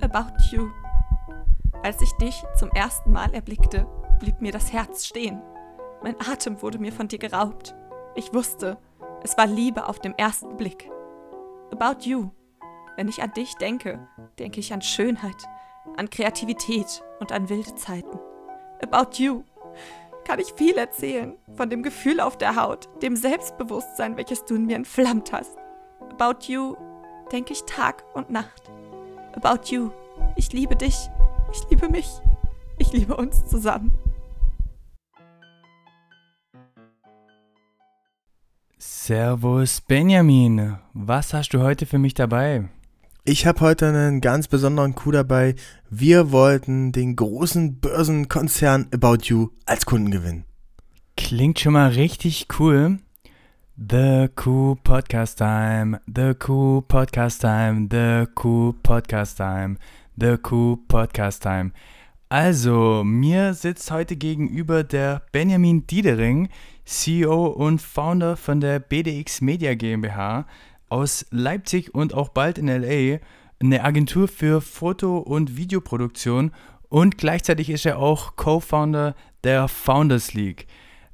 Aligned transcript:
About 0.00 0.32
You. 0.50 0.68
Als 1.82 2.00
ich 2.00 2.12
dich 2.12 2.42
zum 2.56 2.70
ersten 2.70 3.12
Mal 3.12 3.32
erblickte, 3.34 3.86
blieb 4.18 4.40
mir 4.40 4.52
das 4.52 4.72
Herz 4.72 5.06
stehen. 5.06 5.42
Mein 6.02 6.16
Atem 6.20 6.60
wurde 6.62 6.78
mir 6.78 6.92
von 6.92 7.08
dir 7.08 7.18
geraubt. 7.18 7.74
Ich 8.14 8.32
wusste, 8.32 8.78
es 9.22 9.36
war 9.36 9.46
Liebe 9.46 9.86
auf 9.86 9.98
dem 9.98 10.14
ersten 10.14 10.56
Blick. 10.56 10.90
About 11.72 12.02
You. 12.02 12.30
Wenn 12.96 13.08
ich 13.08 13.22
an 13.22 13.32
dich 13.32 13.54
denke, 13.56 14.08
denke 14.38 14.60
ich 14.60 14.72
an 14.72 14.82
Schönheit, 14.82 15.44
an 15.96 16.10
Kreativität 16.10 17.02
und 17.20 17.32
an 17.32 17.48
wilde 17.48 17.74
Zeiten. 17.74 18.18
About 18.82 19.22
You 19.22 19.44
kann 20.24 20.40
ich 20.40 20.52
viel 20.54 20.76
erzählen 20.76 21.36
von 21.56 21.70
dem 21.70 21.82
Gefühl 21.82 22.20
auf 22.20 22.36
der 22.36 22.56
Haut, 22.56 22.88
dem 23.02 23.16
Selbstbewusstsein, 23.16 24.16
welches 24.16 24.44
du 24.44 24.56
in 24.56 24.66
mir 24.66 24.76
entflammt 24.76 25.32
hast. 25.32 25.56
About 26.10 26.46
You 26.46 26.76
denke 27.32 27.52
ich 27.52 27.64
Tag 27.64 28.04
und 28.14 28.30
Nacht. 28.30 28.70
About 29.34 29.70
You. 29.70 29.90
Ich 30.36 30.52
liebe 30.52 30.76
dich. 30.76 31.08
Ich 31.52 31.68
liebe 31.70 31.88
mich. 31.88 32.08
Ich 32.78 32.92
liebe 32.92 33.16
uns 33.16 33.46
zusammen. 33.46 33.92
Servus 38.78 39.80
Benjamin, 39.80 40.76
was 40.92 41.32
hast 41.32 41.54
du 41.54 41.60
heute 41.62 41.86
für 41.86 41.98
mich 41.98 42.14
dabei? 42.14 42.68
Ich 43.24 43.46
habe 43.46 43.60
heute 43.60 43.88
einen 43.88 44.20
ganz 44.20 44.48
besonderen 44.48 44.94
Coup 44.94 45.12
dabei. 45.12 45.54
Wir 45.90 46.30
wollten 46.30 46.92
den 46.92 47.16
großen 47.16 47.80
Börsenkonzern 47.80 48.88
About 48.92 49.24
You 49.24 49.48
als 49.66 49.84
Kunden 49.86 50.10
gewinnen. 50.10 50.44
Klingt 51.16 51.58
schon 51.58 51.72
mal 51.72 51.90
richtig 51.90 52.46
cool. 52.58 52.98
The 53.80 54.26
Coup 54.34 54.74
Podcast 54.82 55.38
Time, 55.38 56.00
The 56.12 56.34
Coup 56.34 56.82
Podcast 56.88 57.40
Time, 57.40 57.86
The 57.88 58.26
Coup 58.34 58.72
Podcast 58.82 59.36
Time, 59.36 59.76
The 60.16 60.36
Coup 60.36 60.78
Podcast 60.88 61.44
Time. 61.44 61.70
Also, 62.28 63.04
mir 63.04 63.54
sitzt 63.54 63.92
heute 63.92 64.16
gegenüber 64.16 64.82
der 64.82 65.22
Benjamin 65.30 65.86
Diedering, 65.86 66.48
CEO 66.86 67.46
und 67.46 67.80
Founder 67.80 68.36
von 68.36 68.60
der 68.60 68.80
BDX 68.80 69.42
Media 69.42 69.74
GmbH 69.74 70.46
aus 70.88 71.24
Leipzig 71.30 71.94
und 71.94 72.14
auch 72.14 72.30
bald 72.30 72.58
in 72.58 72.66
LA, 72.66 73.20
eine 73.60 73.84
Agentur 73.84 74.26
für 74.26 74.60
Foto- 74.60 75.18
und 75.18 75.56
Videoproduktion. 75.56 76.50
Und 76.88 77.16
gleichzeitig 77.16 77.70
ist 77.70 77.86
er 77.86 78.00
auch 78.00 78.34
Co-Founder 78.34 79.14
der 79.44 79.68
Founders 79.68 80.34
League. 80.34 80.66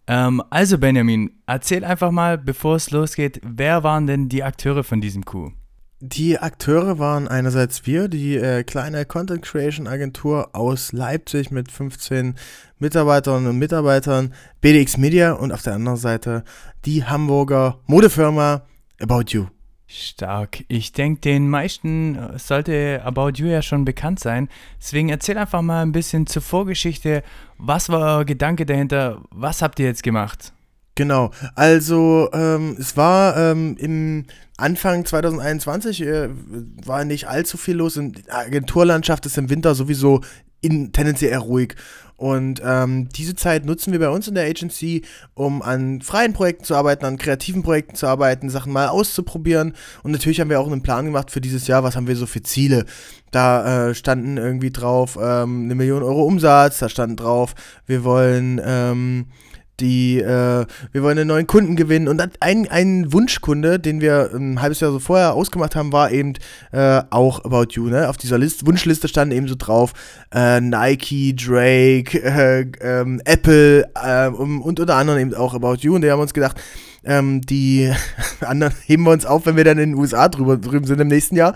Ähm, 0.07 0.43
also 0.51 0.79
Benjamin, 0.79 1.31
erzähl 1.47 1.85
einfach 1.85 2.11
mal, 2.11 2.37
bevor 2.39 2.77
es 2.77 2.91
losgeht, 2.91 3.41
wer 3.43 3.83
waren 3.83 4.07
denn 4.07 4.29
die 4.29 4.43
Akteure 4.43 4.85
von 4.85 5.01
diesem 5.01 5.25
Coup? 5.25 5.53
Die 6.01 6.39
Akteure 6.39 6.99
waren 6.99 7.29
einerseits 7.29 7.87
wir, 7.87 8.09
die 8.09 8.37
äh, 8.37 8.63
kleine 8.65 9.07
Content 9.07 9.41
Creation 9.43 9.87
Agentur 9.87 10.55
aus 10.55 10.93
Leipzig 10.93 11.51
mit 11.51 11.73
15 11.73 12.35
Mitarbeiterinnen 12.79 13.49
und 13.49 13.59
Mitarbeitern, 13.59 14.35
BDX 14.61 14.99
Media 14.99 15.33
und 15.33 15.51
auf 15.51 15.63
der 15.63 15.75
anderen 15.75 15.97
Seite 15.97 16.45
die 16.85 17.05
Hamburger 17.05 17.81
Modefirma 17.87 18.67
About 19.01 19.25
You. 19.29 19.47
Stark. 19.95 20.65
Ich 20.69 20.93
denke, 20.93 21.21
den 21.21 21.49
meisten 21.49 22.17
äh, 22.17 22.39
sollte 22.39 23.01
About 23.05 23.33
You 23.37 23.47
ja 23.47 23.63
schon 23.63 23.85
bekannt 23.85 24.21
sein. 24.21 24.49
Deswegen 24.81 25.09
erzähl 25.09 25.39
einfach 25.39 25.63
mal 25.63 25.83
ein 25.83 25.93
bisschen 25.93 26.27
zur 26.27 26.43
Vorgeschichte. 26.43 27.23
Was 27.59 27.89
war 27.89 28.19
euer 28.19 28.25
Gedanke 28.25 28.67
dahinter? 28.67 29.23
Was 29.31 29.63
habt 29.63 29.79
ihr 29.79 29.87
jetzt 29.87 30.03
gemacht? 30.03 30.53
Genau, 30.97 31.33
also 31.57 32.29
ähm, 32.33 32.77
es 32.79 32.97
war 32.97 33.37
ähm, 33.37 33.77
im 33.79 34.27
Anfang 34.57 35.05
2021 35.05 36.03
äh, 36.03 36.29
war 36.85 37.05
nicht 37.05 37.27
allzu 37.27 37.57
viel 37.57 37.77
los. 37.77 37.95
Die 37.95 38.31
Agenturlandschaft 38.31 39.27
ist 39.27 39.37
im 39.37 39.51
Winter 39.51 39.75
sowieso 39.75 40.21
in, 40.65 40.93
tendenziell 40.93 41.33
eher 41.33 41.41
ruhig. 41.41 41.75
Und 42.17 42.63
ähm, 42.65 43.09
diese 43.09 43.35
Zeit 43.35 43.65
nutzen 43.65 43.93
wir 43.93 43.99
bei 43.99 44.09
uns 44.09 44.29
in 44.29 44.37
der 44.37 44.47
Agency, 44.47 45.03
um 45.35 45.63
an 45.63 46.01
freien 46.01 46.33
Projekten 46.33 46.65
zu 46.65 46.75
arbeiten, 46.77 47.05
an 47.05 47.19
kreativen 47.19 47.63
Projekten 47.63 47.97
zu 47.97 48.07
arbeiten, 48.07 48.51
Sachen 48.51 48.73
mal 48.73 48.89
auszuprobieren. 48.89 49.75
Und 50.03 50.13
natürlich 50.13 50.41
haben 50.41 50.49
wir 50.49 50.61
auch 50.61 50.71
einen 50.71 50.83
Plan 50.83 51.05
gemacht 51.05 51.33
für 51.33 51.41
dieses 51.41 51.67
Jahr. 51.67 51.83
Was 51.83 51.97
haben 51.97 52.07
wir 52.07 52.17
so 52.17 52.27
für 52.27 52.43
Ziele? 52.43 52.85
Da 53.33 53.89
äh, 53.89 53.95
standen 53.95 54.37
irgendwie 54.37 54.71
drauf 54.71 55.19
ähm, 55.21 55.65
eine 55.65 55.75
Million 55.75 56.05
Euro 56.05 56.23
Umsatz, 56.23 56.79
da 56.79 56.89
standen 56.89 57.17
drauf, 57.17 57.55
wir 57.85 58.05
wollen 58.05 58.61
ähm, 58.65 59.27
die, 59.81 60.19
äh, 60.19 60.67
wir 60.93 61.03
wollen 61.03 61.19
einen 61.19 61.29
neuen 61.29 61.47
Kunden 61.47 61.77
gewinnen. 61.77 62.09
Und 62.09 62.23
ein, 62.41 62.69
ein 62.69 63.13
Wunschkunde, 63.13 63.79
den 63.79 64.01
wir 64.01 64.31
ein 64.35 64.61
halbes 64.61 64.81
Jahr 64.81 64.93
so 64.93 64.99
vorher 64.99 65.35
ausgemacht 65.35 65.77
haben, 65.77 65.93
war 65.93 66.11
eben 66.11 66.35
äh, 66.73 67.03
auch 67.11 67.45
About 67.45 67.69
You. 67.71 67.89
Ne? 67.89 68.09
Auf 68.09 68.17
dieser 68.17 68.39
List, 68.39 68.67
Wunschliste 68.67 69.09
stand 69.09 69.33
eben 69.33 69.49
so 69.49 69.55
drauf 69.57 69.93
äh, 70.33 70.61
Nike, 70.61 71.35
Drake, 71.35 72.23
äh, 72.23 72.67
ähm, 72.81 73.21
Apple 73.25 73.89
äh, 73.95 74.29
und 74.29 74.81
unter 74.81 74.97
anderem 74.97 75.21
eben 75.21 75.35
auch 75.35 75.55
About 75.55 75.79
You. 75.81 75.97
Und 75.97 76.03
die 76.03 76.11
haben 76.11 76.21
uns 76.21 76.35
gedacht, 76.35 76.61
ähm, 77.05 77.41
die 77.43 77.93
anderen 78.41 78.75
heben 78.87 79.05
wir 79.05 79.11
uns 79.11 79.27
auf, 79.27 79.47
wenn 79.47 79.57
wir 79.57 79.65
dann 79.65 79.79
in 79.79 79.91
den 79.91 79.99
USA 79.99 80.29
drüber, 80.29 80.57
drüben 80.57 80.87
sind 80.87 81.01
im 81.01 81.09
nächsten 81.09 81.37
Jahr. 81.37 81.55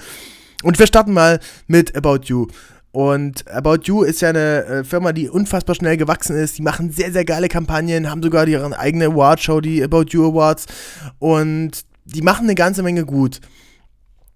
Und 0.64 0.78
wir 0.78 0.86
starten 0.88 1.12
mal 1.12 1.38
mit 1.68 1.94
About 1.96 2.24
You. 2.24 2.48
Und 2.90 3.46
About 3.48 3.82
You 3.84 4.02
ist 4.02 4.20
ja 4.22 4.30
eine 4.30 4.64
äh, 4.64 4.84
Firma, 4.84 5.12
die 5.12 5.28
unfassbar 5.28 5.74
schnell 5.74 5.96
gewachsen 5.96 6.36
ist. 6.36 6.58
Die 6.58 6.62
machen 6.62 6.90
sehr, 6.90 7.12
sehr 7.12 7.24
geile 7.24 7.48
Kampagnen, 7.48 8.10
haben 8.10 8.22
sogar 8.22 8.48
ihre 8.48 8.78
eigene 8.78 9.06
Awardshow, 9.06 9.60
die 9.60 9.82
About 9.82 10.06
You 10.10 10.30
Awards. 10.30 10.66
Und 11.18 11.84
die 12.04 12.22
machen 12.22 12.44
eine 12.44 12.54
ganze 12.54 12.82
Menge 12.82 13.04
gut. 13.04 13.40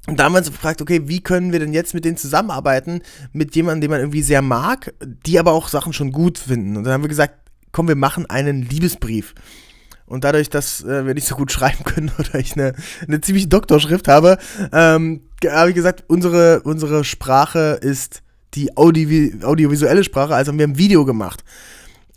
Und 0.06 0.18
da 0.18 0.24
haben 0.24 0.32
wir 0.32 0.38
uns 0.38 0.50
gefragt, 0.50 0.82
okay, 0.82 1.02
wie 1.06 1.20
können 1.20 1.52
wir 1.52 1.60
denn 1.60 1.72
jetzt 1.72 1.94
mit 1.94 2.04
denen 2.04 2.16
zusammenarbeiten, 2.16 3.02
mit 3.32 3.54
jemandem, 3.54 3.82
den 3.82 3.90
man 3.90 4.00
irgendwie 4.00 4.22
sehr 4.22 4.42
mag, 4.42 4.92
die 5.26 5.38
aber 5.38 5.52
auch 5.52 5.68
Sachen 5.68 5.92
schon 5.92 6.10
gut 6.10 6.38
finden. 6.38 6.76
Und 6.76 6.84
dann 6.84 6.92
haben 6.92 7.02
wir 7.02 7.08
gesagt, 7.08 7.34
komm, 7.70 7.88
wir 7.88 7.96
machen 7.96 8.26
einen 8.26 8.62
Liebesbrief. 8.62 9.34
Und 10.04 10.24
dadurch, 10.24 10.50
dass 10.50 10.82
äh, 10.82 11.06
wir 11.06 11.14
nicht 11.14 11.26
so 11.26 11.36
gut 11.36 11.52
schreiben 11.52 11.84
können 11.84 12.10
oder 12.18 12.34
ich 12.34 12.54
eine, 12.54 12.74
eine 13.06 13.20
ziemliche 13.20 13.48
Doktorschrift 13.48 14.08
habe, 14.08 14.38
ähm, 14.72 15.22
habe 15.46 15.70
ich 15.70 15.74
gesagt, 15.74 16.04
unsere, 16.08 16.62
unsere 16.62 17.04
Sprache 17.04 17.78
ist 17.80 18.22
die 18.54 18.76
Audi 18.76 19.34
audiovisuelle 19.42 20.04
Sprache, 20.04 20.34
also 20.34 20.50
haben 20.50 20.58
wir 20.58 20.66
ein 20.66 20.78
Video 20.78 21.04
gemacht. 21.04 21.44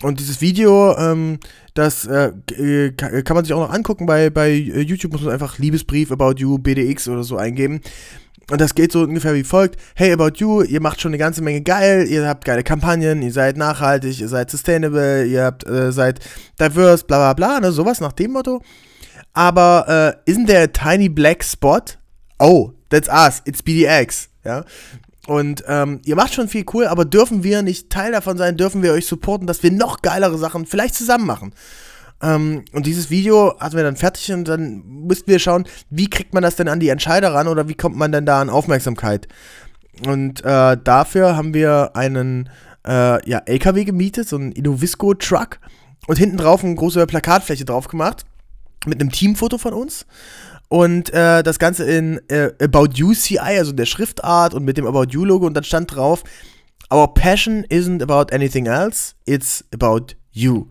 Und 0.01 0.19
dieses 0.19 0.41
Video, 0.41 0.95
ähm, 0.97 1.39
das 1.73 2.05
äh, 2.05 2.31
äh 2.57 2.91
kann 2.91 3.35
man 3.35 3.45
sich 3.45 3.53
auch 3.53 3.67
noch 3.67 3.73
angucken. 3.73 4.05
Bei, 4.05 4.29
bei 4.29 4.51
YouTube 4.51 5.13
muss 5.13 5.21
man 5.21 5.33
einfach 5.33 5.57
Liebesbrief 5.57 6.11
About 6.11 6.33
You, 6.37 6.57
BDX 6.57 7.07
oder 7.07 7.23
so 7.23 7.37
eingeben. 7.37 7.81
Und 8.51 8.61
das 8.61 8.75
geht 8.75 8.91
so 8.91 9.01
ungefähr 9.01 9.33
wie 9.33 9.43
folgt. 9.43 9.79
Hey, 9.95 10.11
About 10.11 10.33
You, 10.35 10.61
ihr 10.61 10.79
macht 10.79 11.01
schon 11.01 11.09
eine 11.09 11.17
ganze 11.17 11.41
Menge 11.41 11.61
geil, 11.61 12.05
ihr 12.07 12.27
habt 12.27 12.45
geile 12.45 12.63
Kampagnen, 12.63 13.21
ihr 13.23 13.31
seid 13.31 13.57
nachhaltig, 13.57 14.19
ihr 14.19 14.27
seid 14.27 14.51
sustainable, 14.51 15.25
ihr 15.25 15.45
habt, 15.45 15.65
äh, 15.65 15.91
seid 15.91 16.19
diverse, 16.59 17.05
bla 17.05 17.17
bla 17.17 17.33
bla, 17.33 17.59
ne, 17.59 17.71
sowas 17.71 18.01
nach 18.01 18.11
dem 18.11 18.33
Motto. 18.33 18.61
Aber 19.33 20.19
äh, 20.27 20.31
isn't 20.31 20.45
there 20.45 20.63
a 20.63 20.67
tiny 20.67 21.09
black 21.09 21.43
spot? 21.43 21.97
Oh, 22.37 22.73
that's 22.89 23.09
us, 23.09 23.41
it's 23.45 23.63
BDX. 23.63 24.29
Ja, 24.43 24.63
und 25.27 25.63
ähm, 25.67 26.01
ihr 26.05 26.15
macht 26.15 26.33
schon 26.33 26.47
viel 26.47 26.65
cool, 26.73 26.85
aber 26.87 27.03
dürfen 27.03 27.43
wir 27.43 27.63
nicht 27.63 27.89
Teil 27.89 28.11
davon 28.11 28.37
sein, 28.37 28.57
dürfen 28.57 28.83
wir 28.83 28.93
euch 28.93 29.07
supporten, 29.07 29.47
dass 29.47 29.63
wir 29.63 29.71
noch 29.71 30.01
geilere 30.01 30.37
Sachen 30.37 30.65
vielleicht 30.65 30.95
zusammen 30.95 31.25
machen. 31.25 31.53
Ähm, 32.21 32.63
und 32.73 32.85
dieses 32.85 33.09
Video 33.09 33.55
hatten 33.59 33.75
wir 33.75 33.83
dann 33.83 33.95
fertig 33.95 34.31
und 34.31 34.47
dann 34.47 34.83
müssten 34.85 35.29
wir 35.29 35.39
schauen, 35.39 35.65
wie 35.89 36.09
kriegt 36.09 36.33
man 36.33 36.43
das 36.43 36.55
denn 36.55 36.67
an 36.67 36.79
die 36.79 36.89
Entscheider 36.89 37.33
ran 37.33 37.47
oder 37.47 37.67
wie 37.67 37.73
kommt 37.73 37.97
man 37.97 38.11
denn 38.11 38.25
da 38.25 38.39
an 38.39 38.49
Aufmerksamkeit. 38.49 39.27
Und 40.05 40.43
äh, 40.45 40.77
dafür 40.83 41.35
haben 41.35 41.53
wir 41.53 41.95
einen 41.95 42.49
äh, 42.87 43.27
ja, 43.27 43.39
LKW 43.39 43.85
gemietet, 43.85 44.29
so 44.29 44.35
einen 44.35 44.51
Innovisco-Truck 44.51 45.59
und 46.07 46.17
hinten 46.17 46.37
drauf 46.37 46.63
eine 46.63 46.75
große 46.75 47.05
Plakatfläche 47.07 47.65
drauf 47.65 47.87
gemacht 47.87 48.25
mit 48.85 49.01
einem 49.01 49.11
Teamfoto 49.11 49.57
von 49.57 49.73
uns 49.73 50.05
und 50.75 51.13
äh, 51.13 51.41
das 51.41 51.57
Ganze 51.57 51.85
in 51.85 52.19
äh, 52.27 52.51
About 52.61 52.89
You 52.95 53.13
CI, 53.13 53.39
also 53.39 53.71
der 53.71 53.85
Schriftart 53.85 54.53
und 54.53 54.65
mit 54.65 54.75
dem 54.75 54.85
About 54.85 55.05
You 55.09 55.23
Logo. 55.23 55.47
Und 55.47 55.53
dann 55.53 55.63
stand 55.63 55.95
drauf: 55.95 56.25
Our 56.93 57.13
passion 57.13 57.63
isn't 57.69 58.03
about 58.03 58.35
anything 58.35 58.65
else, 58.65 59.13
it's 59.25 59.63
about 59.73 60.15
you. 60.33 60.67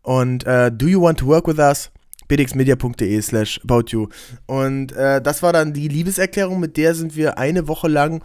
Und 0.00 0.46
äh, 0.46 0.72
do 0.72 0.86
you 0.86 1.02
want 1.02 1.18
to 1.18 1.26
work 1.26 1.46
with 1.46 1.58
us? 1.58 1.90
bdxmedia.de 2.28 3.20
slash 3.20 3.60
about 3.62 3.90
you. 3.90 4.08
Und 4.46 4.92
äh, 4.92 5.20
das 5.20 5.42
war 5.42 5.52
dann 5.52 5.74
die 5.74 5.88
Liebeserklärung, 5.88 6.58
mit 6.58 6.78
der 6.78 6.94
sind 6.94 7.14
wir 7.14 7.36
eine 7.36 7.68
Woche 7.68 7.88
lang 7.88 8.24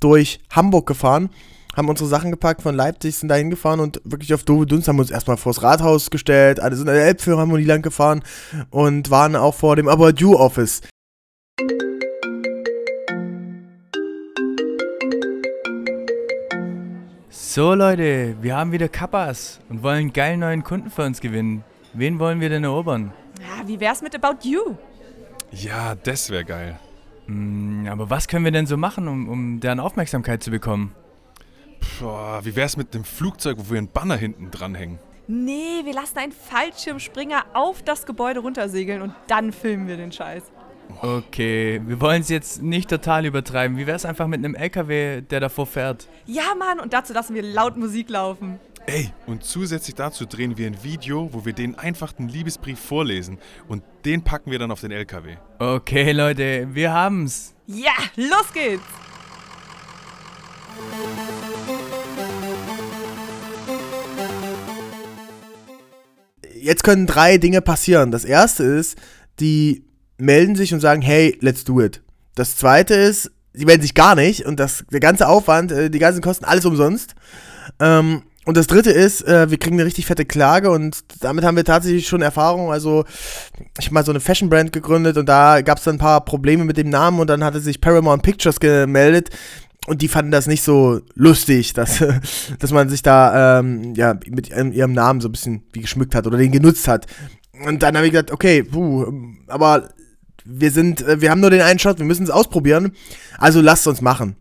durch 0.00 0.40
Hamburg 0.50 0.86
gefahren 0.86 1.30
haben 1.76 1.88
unsere 1.88 2.08
Sachen 2.08 2.30
gepackt 2.30 2.62
von 2.62 2.74
Leipzig, 2.74 3.16
sind 3.16 3.28
da 3.28 3.34
hingefahren 3.34 3.80
und 3.80 4.00
wirklich 4.04 4.32
auf 4.32 4.44
doofe 4.44 4.66
Dunst 4.66 4.88
haben 4.88 4.98
uns 4.98 5.10
erstmal 5.10 5.36
vors 5.36 5.62
Rathaus 5.62 6.10
gestellt, 6.10 6.58
alle 6.58 6.74
sind 6.74 6.88
an 6.88 6.94
der 6.94 7.04
Elbphilharmonie 7.04 7.64
lang 7.64 7.82
gefahren 7.82 8.22
und 8.70 9.10
waren 9.10 9.36
auch 9.36 9.54
vor 9.54 9.76
dem 9.76 9.88
About 9.88 10.14
You 10.16 10.34
Office. 10.34 10.80
So 17.30 17.74
Leute, 17.74 18.36
wir 18.40 18.56
haben 18.56 18.72
wieder 18.72 18.88
Kappas 18.88 19.60
und 19.68 19.82
wollen 19.82 19.98
einen 19.98 20.12
geilen 20.12 20.40
neuen 20.40 20.64
Kunden 20.64 20.90
für 20.90 21.04
uns 21.04 21.20
gewinnen. 21.20 21.64
Wen 21.94 22.18
wollen 22.18 22.40
wir 22.40 22.48
denn 22.48 22.64
erobern? 22.64 23.12
Ja, 23.40 23.66
wie 23.66 23.80
wär's 23.80 24.02
mit 24.02 24.14
About 24.14 24.46
You? 24.46 24.76
Ja, 25.52 25.94
das 25.94 26.28
wäre 26.28 26.44
geil. 26.44 26.78
Mm, 27.26 27.86
aber 27.88 28.10
was 28.10 28.28
können 28.28 28.44
wir 28.44 28.52
denn 28.52 28.66
so 28.66 28.76
machen, 28.76 29.08
um, 29.08 29.28
um 29.28 29.60
deren 29.60 29.80
Aufmerksamkeit 29.80 30.42
zu 30.42 30.50
bekommen? 30.50 30.94
Boah, 32.00 32.40
wie 32.44 32.54
wär's 32.54 32.76
mit 32.76 32.94
einem 32.94 33.04
Flugzeug, 33.04 33.56
wo 33.58 33.70
wir 33.70 33.78
einen 33.78 33.88
Banner 33.88 34.16
hinten 34.16 34.50
dranhängen? 34.50 34.98
Nee, 35.28 35.80
wir 35.84 35.92
lassen 35.92 36.18
einen 36.18 36.32
Fallschirmspringer 36.32 37.46
auf 37.52 37.82
das 37.82 38.06
Gebäude 38.06 38.40
runtersegeln 38.40 39.02
und 39.02 39.14
dann 39.26 39.52
filmen 39.52 39.88
wir 39.88 39.96
den 39.96 40.12
Scheiß. 40.12 40.44
Okay, 41.02 41.80
wir 41.84 42.00
wollen 42.00 42.22
es 42.22 42.28
jetzt 42.28 42.62
nicht 42.62 42.88
total 42.88 43.26
übertreiben. 43.26 43.76
Wie 43.76 43.86
wäre 43.86 43.96
es 43.96 44.04
einfach 44.04 44.28
mit 44.28 44.38
einem 44.38 44.54
LKW, 44.54 45.20
der 45.22 45.40
davor 45.40 45.66
fährt? 45.66 46.08
Ja, 46.26 46.54
Mann, 46.56 46.78
und 46.78 46.92
dazu 46.92 47.12
lassen 47.12 47.34
wir 47.34 47.42
laut 47.42 47.76
Musik 47.76 48.08
laufen. 48.08 48.60
Ey, 48.86 49.10
und 49.26 49.42
zusätzlich 49.42 49.96
dazu 49.96 50.26
drehen 50.26 50.56
wir 50.56 50.68
ein 50.68 50.84
Video, 50.84 51.28
wo 51.32 51.44
wir 51.44 51.52
den 51.52 51.76
einfach 51.76 52.12
den 52.12 52.28
Liebesbrief 52.28 52.78
vorlesen 52.78 53.38
und 53.66 53.82
den 54.04 54.22
packen 54.22 54.52
wir 54.52 54.60
dann 54.60 54.70
auf 54.70 54.80
den 54.80 54.92
LKW. 54.92 55.36
Okay, 55.58 56.12
Leute, 56.12 56.68
wir 56.70 56.92
haben's. 56.92 57.52
Ja, 57.66 57.94
los 58.14 58.52
geht's! 58.54 58.84
Jetzt 66.66 66.82
können 66.82 67.06
drei 67.06 67.38
Dinge 67.38 67.62
passieren. 67.62 68.10
Das 68.10 68.24
erste 68.24 68.64
ist, 68.64 68.96
die 69.38 69.84
melden 70.18 70.56
sich 70.56 70.74
und 70.74 70.80
sagen, 70.80 71.00
hey, 71.00 71.38
let's 71.40 71.62
do 71.62 71.80
it. 71.80 72.02
Das 72.34 72.56
zweite 72.56 72.92
ist, 72.94 73.30
sie 73.52 73.66
melden 73.66 73.82
sich 73.82 73.94
gar 73.94 74.16
nicht 74.16 74.44
und 74.46 74.58
das, 74.58 74.84
der 74.90 74.98
ganze 74.98 75.28
Aufwand, 75.28 75.70
äh, 75.70 75.90
die 75.90 76.00
ganzen 76.00 76.22
Kosten, 76.22 76.44
alles 76.44 76.64
umsonst. 76.64 77.14
Ähm, 77.78 78.22
und 78.46 78.56
das 78.56 78.66
dritte 78.66 78.90
ist, 78.90 79.22
äh, 79.28 79.48
wir 79.48 79.58
kriegen 79.58 79.76
eine 79.76 79.86
richtig 79.86 80.06
fette 80.06 80.24
Klage 80.24 80.72
und 80.72 81.04
damit 81.20 81.44
haben 81.44 81.56
wir 81.56 81.64
tatsächlich 81.64 82.08
schon 82.08 82.20
Erfahrung. 82.20 82.72
Also, 82.72 83.04
ich 83.78 83.86
habe 83.86 83.94
mal 83.94 84.04
so 84.04 84.10
eine 84.10 84.20
Fashion 84.20 84.48
Brand 84.48 84.72
gegründet 84.72 85.18
und 85.18 85.28
da 85.28 85.60
gab 85.60 85.78
es 85.78 85.84
dann 85.84 85.96
ein 85.96 86.00
paar 86.00 86.24
Probleme 86.24 86.64
mit 86.64 86.76
dem 86.76 86.90
Namen 86.90 87.20
und 87.20 87.28
dann 87.28 87.44
hatte 87.44 87.60
sich 87.60 87.80
Paramount 87.80 88.24
Pictures 88.24 88.58
gemeldet 88.58 89.30
und 89.86 90.02
die 90.02 90.08
fanden 90.08 90.32
das 90.32 90.46
nicht 90.46 90.62
so 90.62 91.00
lustig, 91.14 91.72
dass, 91.72 92.04
dass 92.58 92.72
man 92.72 92.88
sich 92.88 93.02
da 93.02 93.60
ähm, 93.60 93.94
ja, 93.94 94.14
mit 94.28 94.50
ihrem 94.50 94.92
Namen 94.92 95.20
so 95.20 95.28
ein 95.28 95.32
bisschen 95.32 95.64
wie 95.72 95.80
geschmückt 95.80 96.14
hat 96.14 96.26
oder 96.26 96.38
den 96.38 96.52
genutzt 96.52 96.88
hat. 96.88 97.06
Und 97.64 97.82
dann 97.82 97.96
habe 97.96 98.06
ich 98.06 98.12
gesagt, 98.12 98.32
okay, 98.32 98.62
puh, 98.62 99.06
aber 99.46 99.88
wir 100.44 100.70
sind, 100.70 101.02
äh, 101.02 101.20
wir 101.20 101.30
haben 101.30 101.40
nur 101.40 101.50
den 101.50 101.62
einen 101.62 101.78
Shot, 101.78 101.98
wir 101.98 102.04
müssen 102.04 102.24
es 102.24 102.30
ausprobieren, 102.30 102.92
also 103.38 103.60
lasst 103.60 103.86
uns 103.86 104.00
machen. 104.00 104.36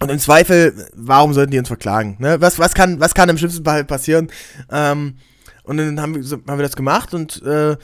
Und 0.00 0.10
im 0.10 0.18
Zweifel, 0.18 0.88
warum 0.94 1.32
sollten 1.32 1.52
die 1.52 1.58
uns 1.58 1.68
verklagen? 1.68 2.16
Ne? 2.18 2.40
Was, 2.40 2.58
was, 2.58 2.74
kann, 2.74 2.98
was 2.98 3.14
kann 3.14 3.28
im 3.28 3.38
schlimmsten 3.38 3.64
Fall 3.64 3.84
passieren? 3.84 4.30
Ähm, 4.70 5.16
und 5.62 5.76
dann 5.76 6.00
haben 6.00 6.14
wir, 6.14 6.22
haben 6.22 6.58
wir 6.58 6.64
das 6.64 6.74
gemacht 6.74 7.14
und 7.14 7.40
äh, 7.42 7.76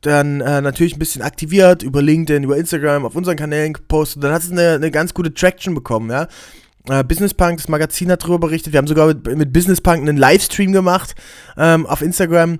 dann 0.00 0.40
äh, 0.40 0.60
natürlich 0.60 0.94
ein 0.94 0.98
bisschen 0.98 1.22
aktiviert 1.22 1.82
über 1.82 2.02
LinkedIn, 2.02 2.44
über 2.44 2.56
Instagram, 2.56 3.04
auf 3.04 3.14
unseren 3.14 3.36
Kanälen 3.36 3.72
gepostet. 3.72 4.24
Dann 4.24 4.32
hat 4.32 4.42
es 4.42 4.50
eine, 4.50 4.74
eine 4.74 4.90
ganz 4.90 5.14
gute 5.14 5.32
Traction 5.32 5.74
bekommen, 5.74 6.10
ja. 6.10 6.28
Äh, 6.88 7.04
Business 7.04 7.34
Punk, 7.34 7.58
das 7.58 7.68
Magazin 7.68 8.10
hat 8.10 8.22
darüber 8.22 8.38
berichtet. 8.38 8.72
Wir 8.72 8.78
haben 8.78 8.86
sogar 8.86 9.06
mit, 9.08 9.26
mit 9.36 9.52
Business 9.52 9.80
Punk 9.80 10.00
einen 10.00 10.16
Livestream 10.16 10.72
gemacht 10.72 11.14
ähm, 11.56 11.86
auf 11.86 12.02
Instagram. 12.02 12.58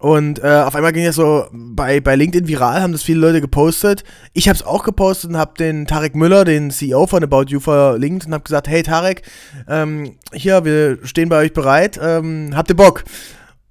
Und 0.00 0.42
äh, 0.42 0.46
auf 0.48 0.74
einmal 0.74 0.92
ging 0.92 1.04
das 1.04 1.16
so 1.16 1.46
bei, 1.52 2.00
bei 2.00 2.16
LinkedIn 2.16 2.48
viral, 2.48 2.80
haben 2.80 2.92
das 2.92 3.02
viele 3.02 3.20
Leute 3.20 3.42
gepostet. 3.42 4.02
Ich 4.32 4.48
habe 4.48 4.56
es 4.56 4.62
auch 4.62 4.82
gepostet 4.82 5.30
und 5.30 5.36
habe 5.36 5.52
den 5.58 5.86
Tarek 5.86 6.16
Müller, 6.16 6.46
den 6.46 6.70
CEO 6.70 7.06
von 7.06 7.22
About 7.22 7.44
You, 7.48 7.60
verlinkt 7.60 8.24
und 8.24 8.32
habe 8.32 8.42
gesagt, 8.42 8.66
hey 8.66 8.82
Tarek, 8.82 9.22
ähm, 9.68 10.16
hier, 10.32 10.64
wir 10.64 10.98
stehen 11.02 11.28
bei 11.28 11.36
euch 11.36 11.52
bereit, 11.52 12.00
ähm, 12.02 12.52
habt 12.54 12.70
ihr 12.70 12.76
Bock? 12.76 13.04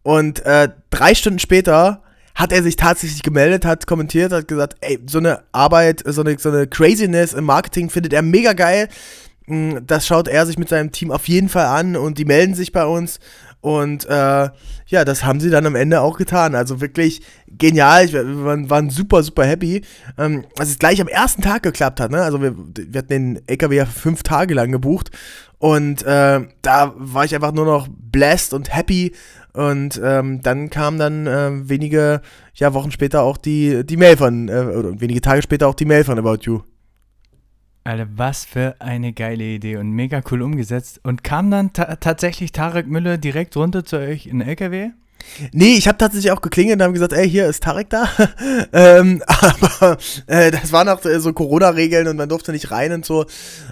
Und 0.03 0.45
äh, 0.45 0.69
drei 0.91 1.15
Stunden 1.15 1.39
später 1.39 2.03
hat 2.39 2.53
er 2.53 2.63
sich 2.63 2.77
tatsächlich 2.77 3.21
gemeldet, 3.21 3.65
hat 3.65 3.85
kommentiert, 3.85 4.31
hat 4.31 4.47
gesagt, 4.47 4.77
ey, 4.79 4.97
so 5.05 5.17
eine 5.17 5.41
Arbeit, 5.51 6.03
so 6.05 6.21
eine, 6.21 6.39
so 6.39 6.49
eine 6.49 6.67
Craziness 6.67 7.33
im 7.33 7.43
Marketing 7.43 7.89
findet 7.89 8.13
er 8.13 8.21
mega 8.21 8.53
geil. 8.53 8.87
Mm, 9.47 9.79
das 9.85 10.07
schaut 10.07 10.29
er 10.29 10.45
sich 10.45 10.57
mit 10.57 10.69
seinem 10.69 10.93
Team 10.93 11.11
auf 11.11 11.27
jeden 11.27 11.49
Fall 11.49 11.65
an 11.65 11.97
und 11.97 12.17
die 12.17 12.23
melden 12.23 12.55
sich 12.55 12.71
bei 12.71 12.85
uns. 12.85 13.19
Und 13.59 14.05
äh, 14.05 14.49
ja, 14.87 15.03
das 15.03 15.25
haben 15.25 15.41
sie 15.41 15.49
dann 15.49 15.65
am 15.65 15.75
Ende 15.75 15.99
auch 15.99 16.17
getan. 16.17 16.55
Also 16.55 16.79
wirklich 16.79 17.21
genial. 17.49 18.05
Ich, 18.05 18.13
wir 18.13 18.69
waren 18.69 18.89
super, 18.89 19.21
super 19.21 19.45
happy. 19.45 19.81
Ähm, 20.17 20.45
dass 20.55 20.69
es 20.69 20.79
gleich 20.79 21.01
am 21.01 21.09
ersten 21.09 21.41
Tag 21.41 21.63
geklappt 21.63 21.99
hat. 21.99 22.09
Ne? 22.09 22.21
Also 22.21 22.41
wir, 22.41 22.55
wir 22.55 22.99
hatten 22.99 23.09
den 23.09 23.41
LKW 23.47 23.75
ja 23.75 23.85
fünf 23.85 24.23
Tage 24.23 24.53
lang 24.53 24.71
gebucht. 24.71 25.11
Und 25.57 26.03
äh, 26.03 26.39
da 26.61 26.93
war 26.95 27.25
ich 27.25 27.35
einfach 27.35 27.51
nur 27.51 27.65
noch 27.65 27.89
blessed 27.89 28.53
und 28.53 28.73
happy. 28.73 29.11
Und 29.59 29.99
ähm, 30.01 30.41
dann 30.41 30.69
kam 30.69 30.97
dann 30.97 31.27
äh, 31.27 31.67
wenige 31.67 32.21
ja, 32.53 32.73
Wochen 32.73 32.91
später 32.91 33.23
auch 33.23 33.35
die, 33.35 33.85
die 33.85 33.97
Mail 33.97 34.15
von, 34.15 34.47
äh, 34.47 34.51
oder 34.51 35.01
wenige 35.01 35.19
Tage 35.19 35.41
später 35.41 35.67
auch 35.67 35.75
die 35.75 35.83
Mail 35.83 36.05
von 36.05 36.17
About 36.17 36.43
You. 36.43 36.61
Alter, 37.83 38.07
was 38.15 38.45
für 38.45 38.77
eine 38.79 39.11
geile 39.11 39.43
Idee 39.43 39.75
und 39.75 39.91
mega 39.91 40.21
cool 40.31 40.43
umgesetzt. 40.43 41.01
Und 41.03 41.25
kam 41.25 41.51
dann 41.51 41.73
ta 41.73 41.97
tatsächlich 41.97 42.53
Tarek 42.53 42.87
Müller 42.87 43.17
direkt 43.17 43.57
runter 43.57 43.83
zu 43.83 43.97
euch 43.97 44.27
in 44.27 44.39
den 44.39 44.47
LKW? 44.47 44.91
Nee, 45.51 45.75
ich 45.75 45.87
habe 45.87 45.97
tatsächlich 45.97 46.31
auch 46.31 46.41
geklingelt 46.41 46.77
und 46.77 46.83
haben 46.83 46.93
gesagt, 46.93 47.13
ey, 47.13 47.29
hier 47.29 47.47
ist 47.47 47.63
Tarek 47.63 47.89
da. 47.89 48.07
ähm, 48.73 49.21
aber 49.27 49.97
äh, 50.27 50.51
das 50.51 50.71
waren 50.71 50.87
noch 50.87 51.01
so 51.03 51.33
Corona-Regeln 51.33 52.07
und 52.07 52.17
man 52.17 52.29
durfte 52.29 52.51
nicht 52.51 52.71
rein 52.71 52.91
und 52.91 53.05
so. 53.05 53.25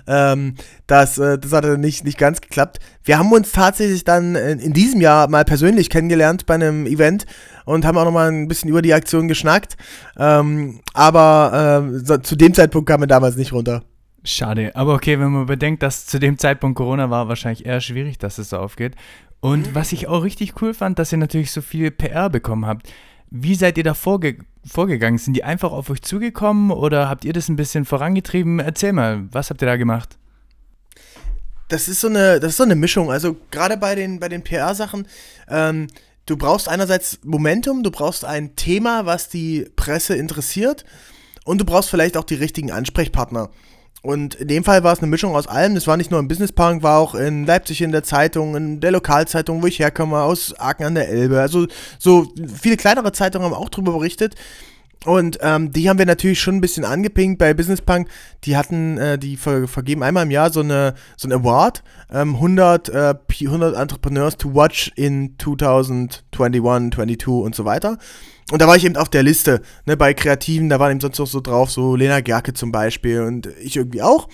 Ähm, 0.08 0.56
das, 0.88 1.18
äh, 1.18 1.38
das 1.38 1.52
hatte 1.52 1.78
nicht, 1.78 2.06
nicht 2.06 2.18
ganz 2.18 2.42
geklappt. 2.42 2.80
Wir 3.04 3.20
haben 3.20 3.32
uns 3.32 3.52
tatsächlich 3.52 4.04
dann 4.04 4.36
in 4.36 4.74
diesem 4.74 5.02
Jahr 5.02 5.30
mal 5.30 5.46
persönlich 5.46 5.90
kennengelernt 5.90 6.46
bei 6.46 6.56
einem 6.56 6.86
Event 6.86 7.26
und 7.66 7.86
haben 7.86 7.98
auch 7.98 8.06
noch 8.06 8.12
mal 8.12 8.30
ein 8.30 8.48
bisschen 8.48 8.70
über 8.70 8.82
die 8.82 8.94
Aktion 8.94 9.28
geschnackt. 9.28 9.78
Ähm, 10.18 10.82
aber 10.94 11.84
äh, 11.94 12.00
so, 12.00 12.18
zu 12.18 12.36
dem 12.36 12.54
Zeitpunkt 12.54 12.88
kamen 12.88 13.04
wir 13.04 13.08
damals 13.08 13.36
nicht 13.36 13.54
runter. 13.54 13.84
Schade, 14.24 14.72
aber 14.76 14.94
okay, 14.96 15.20
wenn 15.20 15.32
man 15.32 15.46
bedenkt, 15.46 15.84
dass 15.84 16.06
zu 16.06 16.20
dem 16.20 16.38
Zeitpunkt 16.38 16.76
Corona 16.78 17.10
war, 17.10 17.30
wahrscheinlich 17.30 17.66
eher 17.66 17.80
schwierig, 17.80 18.18
dass 18.18 18.38
es 18.40 18.50
so 18.50 18.58
aufgeht. 18.58 18.96
Und 19.40 19.76
was 19.76 19.92
ich 19.92 20.08
auch 20.08 20.24
richtig 20.24 20.62
cool 20.62 20.74
fand, 20.74 21.00
dass 21.00 21.12
ihr 21.12 21.18
natürlich 21.18 21.52
so 21.52 21.62
viel 21.62 21.92
PR 21.92 22.30
bekommen 22.30 22.66
habt. 22.66 22.92
Wie 23.30 23.56
seid 23.56 23.78
ihr 23.78 23.84
da 23.84 23.94
vorge 23.94 24.38
vorgegangen? 24.66 25.18
Sind 25.18 25.34
die 25.34 25.44
einfach 25.44 25.72
auf 25.72 25.90
euch 25.90 26.02
zugekommen 26.02 26.72
oder 26.72 27.10
habt 27.10 27.26
ihr 27.26 27.34
das 27.34 27.50
ein 27.50 27.56
bisschen 27.56 27.86
vorangetrieben? 27.86 28.60
Erzähl 28.60 28.94
mal, 28.94 29.28
was 29.32 29.50
habt 29.50 29.62
ihr 29.62 29.68
da 29.68 29.78
gemacht? 29.78 30.18
Das 31.70 31.88
ist 31.88 32.02
so 32.02 32.08
eine, 32.08 32.40
das 32.40 32.52
ist 32.52 32.58
so 32.58 32.64
eine 32.64 32.76
Mischung. 32.76 33.12
Also 33.12 33.36
gerade 33.52 33.78
bei 33.78 33.96
den, 33.96 34.20
bei 34.20 34.30
den 34.30 34.44
PR-Sachen, 34.44 35.08
ähm, 35.50 35.88
du 36.26 36.38
brauchst 36.38 36.70
einerseits 36.70 37.20
Momentum, 37.24 37.84
du 37.84 37.92
brauchst 37.92 38.24
ein 38.24 38.56
Thema, 38.56 39.06
was 39.06 39.30
die 39.30 39.70
Presse 39.76 40.16
interessiert 40.16 40.86
und 41.44 41.60
du 41.60 41.66
brauchst 41.66 41.90
vielleicht 41.90 42.16
auch 42.16 42.24
die 42.24 42.36
richtigen 42.36 42.72
Ansprechpartner. 42.72 43.50
Und 44.02 44.36
in 44.36 44.48
dem 44.48 44.64
Fall 44.64 44.84
war 44.84 44.94
es 44.94 45.00
eine 45.00 45.08
Mischung 45.08 45.36
aus 45.36 45.48
allem. 45.48 45.76
Das 45.76 45.88
war 45.88 45.98
nicht 45.98 46.12
nur 46.12 46.20
im 46.20 46.28
Business 46.28 46.52
Park, 46.52 46.84
war 46.84 47.00
auch 47.00 47.16
in 47.16 47.46
Leipzig 47.46 47.82
in 47.82 47.92
der 47.92 48.04
Zeitung, 48.04 48.56
in 48.56 48.80
der 48.80 48.92
Lokalzeitung, 48.92 49.62
wo 49.62 49.68
ich 49.68 49.80
herkomme, 49.80 50.22
aus 50.22 50.54
Aachen 50.60 50.86
an 50.86 50.96
der 50.96 51.10
Elbe. 51.10 51.42
Also 51.42 51.68
so 52.00 52.32
viele 52.54 52.78
kleinere 52.78 53.12
Zeitungen 53.12 53.46
haben 53.46 53.54
auch 53.54 53.70
darüber 53.70 53.94
berichtet. 53.94 54.36
Und 55.06 55.38
ähm, 55.42 55.72
die 55.72 55.90
haben 55.90 56.00
wir 56.00 56.06
natürlich 56.06 56.42
schon 56.42 56.56
ein 56.56 56.62
bisschen 56.62 56.84
angepinkt 56.84 57.38
bei 57.38 57.54
Business 57.54 57.82
Punk. 57.82 58.10
Die 58.44 58.58
hatten, 58.58 58.98
äh, 58.98 59.18
die 59.18 59.38
ver 59.38 59.68
vergeben 59.68 60.04
einmal 60.04 60.24
im 60.24 60.32
Jahr 60.32 60.52
so, 60.52 60.62
eine, 60.62 60.96
so 61.16 61.28
ein 61.28 61.34
Award, 61.34 61.84
ähm, 62.12 62.36
100, 62.36 62.90
äh, 62.90 63.16
100 63.46 63.76
Entrepreneurs 63.76 64.38
to 64.38 64.54
Watch 64.54 64.92
in 64.96 65.36
2021, 65.38 66.24
22 66.36 67.28
und 67.28 67.56
so 67.56 67.64
weiter. 67.64 67.98
Und 68.52 68.62
da 68.62 68.68
war 68.68 68.78
ich 68.78 68.86
eben 68.86 68.96
auf 68.96 69.10
der 69.10 69.24
Liste, 69.24 69.62
ne, 69.86 69.98
bei 69.98 70.14
Kreativen, 70.14 70.70
da 70.70 70.80
waren 70.80 70.92
eben 70.92 71.02
sonst 71.02 71.20
noch 71.20 71.28
so 71.28 71.42
drauf, 71.42 71.70
so 71.70 71.96
Lena 71.96 72.22
Gerke 72.22 72.54
zum 72.54 72.72
Beispiel 72.72 73.22
und 73.22 73.50
ich 73.62 73.76
irgendwie 73.76 74.02
auch. 74.02 74.30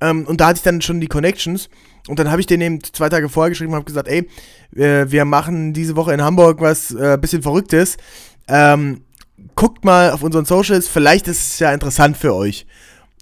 Ähm, 0.00 0.26
und 0.26 0.40
da 0.40 0.48
hatte 0.48 0.58
ich 0.58 0.62
dann 0.62 0.82
schon 0.82 1.00
die 1.00 1.06
Connections. 1.06 1.70
Und 2.08 2.18
dann 2.18 2.30
habe 2.30 2.40
ich 2.40 2.46
denen 2.46 2.62
eben 2.62 2.82
zwei 2.82 3.08
Tage 3.08 3.28
vorher 3.28 3.50
geschrieben 3.50 3.72
und 3.72 3.76
habe 3.76 3.86
gesagt, 3.86 4.08
ey, 4.08 4.28
äh, 4.76 5.10
wir 5.10 5.24
machen 5.24 5.72
diese 5.72 5.96
Woche 5.96 6.12
in 6.12 6.22
Hamburg 6.22 6.60
was 6.60 6.92
äh, 6.92 7.18
bisschen 7.20 7.42
Verrücktes. 7.42 7.96
Ähm, 8.46 9.02
guckt 9.54 9.84
mal 9.84 10.10
auf 10.10 10.22
unseren 10.22 10.44
Socials, 10.44 10.86
vielleicht 10.86 11.26
ist 11.26 11.52
es 11.52 11.58
ja 11.58 11.72
interessant 11.72 12.16
für 12.16 12.34
euch. 12.34 12.66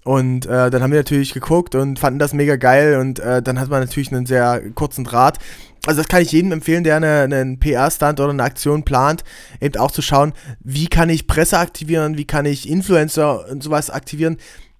Und 0.03 0.45
äh, 0.45 0.69
dann 0.69 0.83
haben 0.83 0.91
wir 0.91 0.99
natürlich 0.99 1.33
geguckt 1.33 1.73
und 1.73 1.97
fanden 1.97 2.19
das 2.19 2.33
mega 2.33 2.57
geil 2.57 2.99
und 2.99 3.17
äh, 3.19 3.41
dann 3.41 3.59
hat 3.59 3.69
man 3.69 3.79
natürlich 3.79 4.11
einen 4.11 4.27
sehr 4.27 4.61
kurzen 4.75 5.03
Draht. 5.03 5.39
Also 5.85 6.01
das 6.01 6.07
kann 6.07 6.21
ich 6.21 6.31
jedem 6.31 6.51
empfehlen, 6.51 6.83
der 6.83 6.95
eine, 6.97 7.21
einen 7.21 7.59
PR-Stand 7.59 8.19
oder 8.19 8.31
eine 8.31 8.43
Aktion 8.43 8.83
plant, 8.83 9.23
eben 9.61 9.77
auch 9.77 9.91
zu 9.91 10.01
schauen, 10.01 10.33
wie 10.59 10.87
kann 10.87 11.09
ich 11.09 11.27
Presse 11.27 11.59
aktivieren, 11.59 12.17
wie 12.17 12.25
kann 12.25 12.45
ich 12.45 12.69
Influencer 12.69 13.49
und 13.49 13.63
sowas 13.63 13.89
aktivieren. 13.89 14.37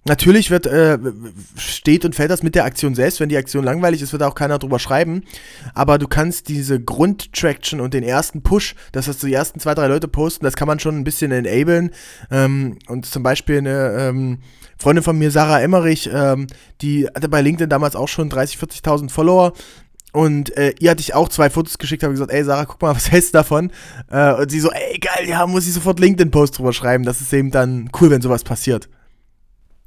Natürlich 0.08 0.52
wird, 0.52 0.66
äh, 0.66 0.98
steht 1.56 2.04
und 2.04 2.14
fällt 2.14 2.30
das 2.30 2.44
mit 2.44 2.54
der 2.54 2.64
Aktion 2.64 2.94
selbst. 2.94 3.18
Wenn 3.18 3.28
die 3.28 3.36
Aktion 3.36 3.64
langweilig 3.64 4.02
ist, 4.02 4.12
wird 4.12 4.22
auch 4.22 4.36
keiner 4.36 4.60
drüber 4.60 4.78
schreiben. 4.78 5.24
Aber 5.74 5.98
du 5.98 6.06
kannst 6.06 6.48
diese 6.48 6.80
Grundtraction 6.80 7.80
und 7.80 7.92
den 7.92 8.04
ersten 8.04 8.42
Push, 8.42 8.76
dass 8.92 9.06
das 9.06 9.18
die 9.18 9.34
ersten 9.34 9.58
zwei, 9.58 9.74
drei 9.74 9.88
Leute 9.88 10.06
posten, 10.06 10.44
das 10.44 10.54
kann 10.54 10.68
man 10.68 10.78
schon 10.78 10.96
ein 10.96 11.02
bisschen 11.02 11.32
enablen. 11.32 11.90
Ähm, 12.30 12.78
und 12.86 13.06
zum 13.06 13.24
Beispiel 13.24 13.58
eine 13.58 13.96
ähm, 13.98 14.38
Freundin 14.78 15.02
von 15.02 15.18
mir, 15.18 15.32
Sarah 15.32 15.60
Emmerich, 15.60 16.08
ähm, 16.12 16.46
die 16.82 17.08
hatte 17.08 17.28
bei 17.28 17.40
LinkedIn 17.40 17.68
damals 17.68 17.96
auch 17.96 18.08
schon 18.08 18.30
30, 18.30 18.58
40.000 18.58 19.10
Follower. 19.10 19.54
Und 20.16 20.56
äh, 20.56 20.72
ihr 20.78 20.90
hatte 20.90 21.02
ich 21.02 21.12
auch 21.12 21.28
zwei 21.28 21.50
Fotos 21.50 21.76
geschickt, 21.76 22.02
habe 22.02 22.14
gesagt, 22.14 22.30
ey 22.30 22.42
Sarah, 22.42 22.64
guck 22.64 22.80
mal, 22.80 22.94
was 22.96 23.10
hältst 23.10 23.34
du 23.34 23.38
davon? 23.38 23.70
Äh, 24.08 24.32
und 24.32 24.50
sie 24.50 24.60
so, 24.60 24.70
ey 24.70 24.98
geil, 24.98 25.28
ja, 25.28 25.46
muss 25.46 25.66
ich 25.66 25.74
sofort 25.74 26.00
LinkedIn-Post 26.00 26.56
drüber 26.56 26.72
schreiben. 26.72 27.04
Das 27.04 27.20
ist 27.20 27.34
eben 27.34 27.50
dann 27.50 27.90
cool, 28.00 28.08
wenn 28.08 28.22
sowas 28.22 28.42
passiert. 28.42 28.88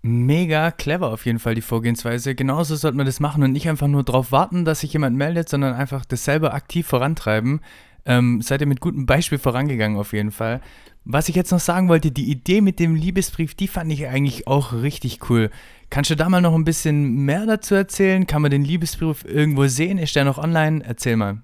Mega 0.03 0.69
clever 0.69 1.07
auf 1.07 1.25
jeden 1.25 1.39
Fall 1.39 1.55
die 1.55 1.63
Vorgehensweise. 1.63 2.36
Genauso 2.36 2.75
sollte 2.75 2.95
man 2.95 3.07
das 3.07 3.19
machen 3.19 3.41
und 3.41 3.53
nicht 3.53 3.67
einfach 3.67 3.88
nur 3.88 4.03
darauf 4.03 4.31
warten, 4.31 4.65
dass 4.65 4.81
sich 4.81 4.93
jemand 4.93 5.17
meldet, 5.17 5.50
sondern 5.50 5.74
einfach 5.74 6.05
das 6.05 6.25
selber 6.25 6.53
aktiv 6.53 6.86
vorantreiben. 6.86 7.62
Ähm, 8.05 8.43
seid 8.43 8.62
ihr 8.62 8.67
mit 8.67 8.81
gutem 8.81 9.07
Beispiel 9.07 9.39
vorangegangen 9.39 9.98
auf 9.98 10.13
jeden 10.13 10.31
Fall. 10.31 10.62
Was 11.12 11.28
ich 11.28 11.36
jetzt 11.36 11.51
noch 11.51 11.60
sagen 11.60 11.89
wollte, 11.89 12.12
die 12.12 12.30
Idee 12.30 12.62
mit 12.62 12.78
dem 12.78 12.94
Liebesbrief, 12.94 13.56
die 13.56 13.68
fand 13.68 13.92
ich 13.92 14.06
eigentlich 14.06 14.46
auch 14.46 14.74
richtig 14.74 15.28
cool. 15.28 15.50
Kannst 15.89 16.12
du 16.12 16.16
da 16.16 16.30
mal 16.30 16.39
noch 16.39 16.54
ein 16.54 16.66
bisschen 16.66 17.25
mehr 17.25 17.48
dazu 17.48 17.74
erzählen? 17.74 18.28
Kann 18.28 18.44
man 18.44 18.51
den 18.51 18.63
Liebesbrief 18.63 19.25
irgendwo 19.25 19.66
sehen? 19.66 19.98
Ist 19.98 20.16
der 20.16 20.24
noch 20.24 20.38
online? 20.38 20.84
Erzähl 20.86 21.16
mal. 21.16 21.39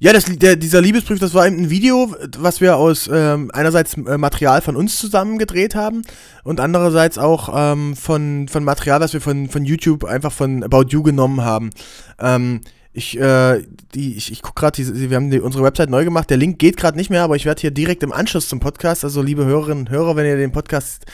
Ja, 0.00 0.12
das, 0.12 0.26
der, 0.26 0.56
dieser 0.56 0.82
Liebesbrief, 0.82 1.18
das 1.18 1.32
war 1.32 1.46
eben 1.46 1.60
ein 1.60 1.70
Video, 1.70 2.14
was 2.36 2.60
wir 2.60 2.76
aus 2.76 3.08
ähm, 3.10 3.50
einerseits 3.54 3.94
äh, 3.94 4.18
Material 4.18 4.60
von 4.60 4.76
uns 4.76 4.98
zusammen 4.98 5.38
gedreht 5.38 5.74
haben 5.74 6.02
und 6.42 6.60
andererseits 6.60 7.16
auch 7.16 7.48
ähm, 7.56 7.96
von, 7.96 8.48
von 8.48 8.64
Material, 8.64 9.00
was 9.00 9.14
wir 9.14 9.22
von, 9.22 9.48
von 9.48 9.64
YouTube 9.64 10.04
einfach 10.04 10.32
von 10.32 10.62
About 10.62 10.88
You 10.90 11.02
genommen 11.02 11.40
haben. 11.40 11.70
Ähm, 12.18 12.60
ich, 12.96 13.18
äh, 13.18 13.62
die, 13.94 14.16
ich, 14.16 14.30
ich 14.30 14.40
gucke 14.40 14.60
gerade, 14.60 14.78
wir 14.78 15.16
haben 15.16 15.28
die, 15.28 15.40
unsere 15.40 15.64
Website 15.64 15.90
neu 15.90 16.04
gemacht. 16.04 16.30
Der 16.30 16.36
Link 16.36 16.60
geht 16.60 16.76
gerade 16.76 16.96
nicht 16.96 17.10
mehr, 17.10 17.24
aber 17.24 17.34
ich 17.34 17.44
werde 17.44 17.60
hier 17.60 17.72
direkt 17.72 18.04
im 18.04 18.12
Anschluss 18.12 18.48
zum 18.48 18.60
Podcast, 18.60 19.04
also 19.04 19.20
liebe 19.20 19.44
Hörerinnen 19.44 19.86
und 19.86 19.90
Hörer, 19.90 20.14
wenn 20.14 20.26
ihr 20.26 20.36
den 20.36 20.52
Podcast 20.52 21.04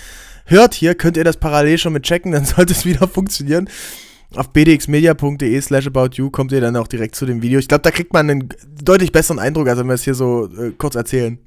hört 0.45 0.75
hier, 0.75 0.95
könnt 0.95 1.17
ihr 1.17 1.25
das 1.25 1.39
parallel 1.39 1.79
schon 1.79 1.95
mit 1.95 2.03
checken, 2.03 2.33
dann 2.33 2.45
sollte 2.57 2.75
es 2.75 2.85
wieder 2.85 3.09
funktionieren. 3.09 3.69
Auf 4.37 4.53
bdxmedia.de 4.53 5.61
slash 5.61 5.87
about 5.87 6.11
you 6.13 6.31
kommt 6.31 6.53
ihr 6.53 6.61
dann 6.61 6.77
auch 6.77 6.87
direkt 6.87 7.17
zu 7.17 7.25
dem 7.25 7.43
Video. 7.43 7.59
Ich 7.59 7.67
glaube, 7.67 7.83
da 7.83 7.91
kriegt 7.91 8.13
man 8.13 8.31
einen 8.31 8.49
deutlich 8.81 9.11
besseren 9.11 9.39
Eindruck, 9.41 9.67
als 9.67 9.79
wenn 9.79 9.89
wir 9.89 9.95
es 9.95 10.05
hier 10.05 10.15
so 10.15 10.47
äh, 10.47 10.73
kurz 10.77 10.95
erzählen. 10.95 11.39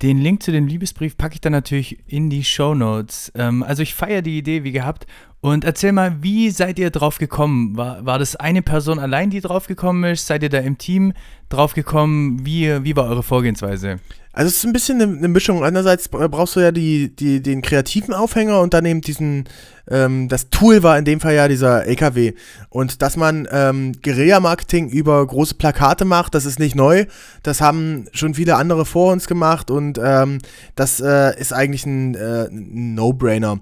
Den 0.00 0.18
Link 0.18 0.44
zu 0.44 0.52
dem 0.52 0.68
Liebesbrief 0.68 1.16
packe 1.16 1.34
ich 1.34 1.40
dann 1.40 1.52
natürlich 1.52 1.98
in 2.06 2.30
die 2.30 2.44
Show 2.44 2.72
Notes. 2.72 3.32
Ähm, 3.34 3.64
also 3.64 3.82
ich 3.82 3.94
feiere 3.94 4.22
die 4.22 4.38
Idee 4.38 4.62
wie 4.62 4.70
gehabt. 4.70 5.06
Und 5.40 5.64
erzähl 5.64 5.90
mal, 5.90 6.22
wie 6.22 6.50
seid 6.50 6.78
ihr 6.78 6.90
drauf 6.90 7.18
gekommen? 7.18 7.76
War, 7.76 8.04
war 8.06 8.18
das 8.18 8.36
eine 8.36 8.62
Person 8.62 9.00
allein, 9.00 9.30
die 9.30 9.40
drauf 9.40 9.66
gekommen 9.66 10.04
ist? 10.04 10.26
Seid 10.26 10.44
ihr 10.44 10.50
da 10.50 10.58
im 10.58 10.78
Team 10.78 11.14
drauf 11.48 11.74
gekommen? 11.74 12.46
Wie, 12.46 12.84
wie 12.84 12.94
war 12.94 13.06
eure 13.08 13.24
Vorgehensweise? 13.24 13.98
Also 14.38 14.50
es 14.50 14.58
ist 14.58 14.66
ein 14.66 14.72
bisschen 14.72 15.02
eine, 15.02 15.18
eine, 15.18 15.26
Mischung. 15.26 15.64
Einerseits 15.64 16.08
brauchst 16.08 16.54
du 16.54 16.60
ja 16.60 16.70
die, 16.70 17.08
die, 17.12 17.42
den 17.42 17.60
kreativen 17.60 18.14
Aufhänger 18.14 18.60
und 18.60 18.72
dann 18.72 18.84
eben 18.84 19.00
diesen, 19.00 19.48
ähm, 19.90 20.28
das 20.28 20.48
Tool 20.48 20.84
war 20.84 20.96
in 20.96 21.04
dem 21.04 21.18
Fall 21.18 21.34
ja 21.34 21.48
dieser 21.48 21.84
LKW. 21.86 22.34
Und 22.68 23.02
dass 23.02 23.16
man 23.16 23.48
ähm, 23.50 23.94
Guerilla-Marketing 24.00 24.90
über 24.90 25.26
große 25.26 25.56
Plakate 25.56 26.04
macht, 26.04 26.36
das 26.36 26.44
ist 26.44 26.60
nicht 26.60 26.76
neu. 26.76 27.06
Das 27.42 27.60
haben 27.60 28.06
schon 28.12 28.34
viele 28.34 28.54
andere 28.54 28.86
vor 28.86 29.10
uns 29.12 29.26
gemacht 29.26 29.72
und 29.72 29.98
ähm, 30.00 30.38
das 30.76 31.00
äh, 31.00 31.36
ist 31.36 31.52
eigentlich 31.52 31.84
ein, 31.84 32.14
äh, 32.14 32.46
No-Brainer. 32.52 33.58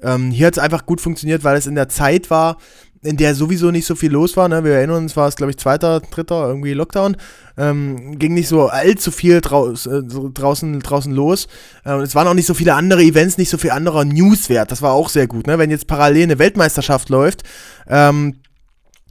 Ähm, 0.00 0.30
hier 0.30 0.46
hat 0.46 0.54
es 0.54 0.62
einfach 0.62 0.86
gut 0.86 1.00
funktioniert, 1.00 1.42
weil 1.42 1.56
es 1.56 1.66
in 1.66 1.74
der 1.74 1.88
Zeit 1.88 2.30
war, 2.30 2.58
in 3.02 3.16
der 3.16 3.34
sowieso 3.34 3.70
nicht 3.70 3.86
so 3.86 3.94
viel 3.94 4.12
los 4.12 4.36
war. 4.36 4.48
Ne? 4.48 4.62
Wir 4.62 4.74
erinnern 4.74 5.04
uns, 5.04 5.16
war 5.16 5.26
es, 5.26 5.36
glaube 5.36 5.50
ich, 5.50 5.56
zweiter, 5.56 6.00
dritter, 6.00 6.46
irgendwie 6.46 6.74
Lockdown. 6.74 7.16
Ähm, 7.56 8.18
ging 8.18 8.34
nicht 8.34 8.48
so 8.48 8.68
allzu 8.68 9.10
viel 9.10 9.40
draus, 9.40 9.86
äh, 9.86 10.02
draußen, 10.02 10.80
draußen 10.80 11.12
los. 11.12 11.46
Äh, 11.84 11.94
es 12.02 12.14
waren 12.14 12.28
auch 12.28 12.34
nicht 12.34 12.46
so 12.46 12.54
viele 12.54 12.74
andere 12.74 13.02
Events, 13.02 13.38
nicht 13.38 13.50
so 13.50 13.56
viel 13.56 13.70
anderer 13.70 14.04
Newswert. 14.04 14.70
Das 14.70 14.82
war 14.82 14.92
auch 14.92 15.08
sehr 15.08 15.26
gut. 15.26 15.46
Ne? 15.46 15.58
Wenn 15.58 15.70
jetzt 15.70 15.86
parallel 15.86 16.24
eine 16.24 16.38
Weltmeisterschaft 16.38 17.08
läuft, 17.08 17.42
ähm, 17.88 18.36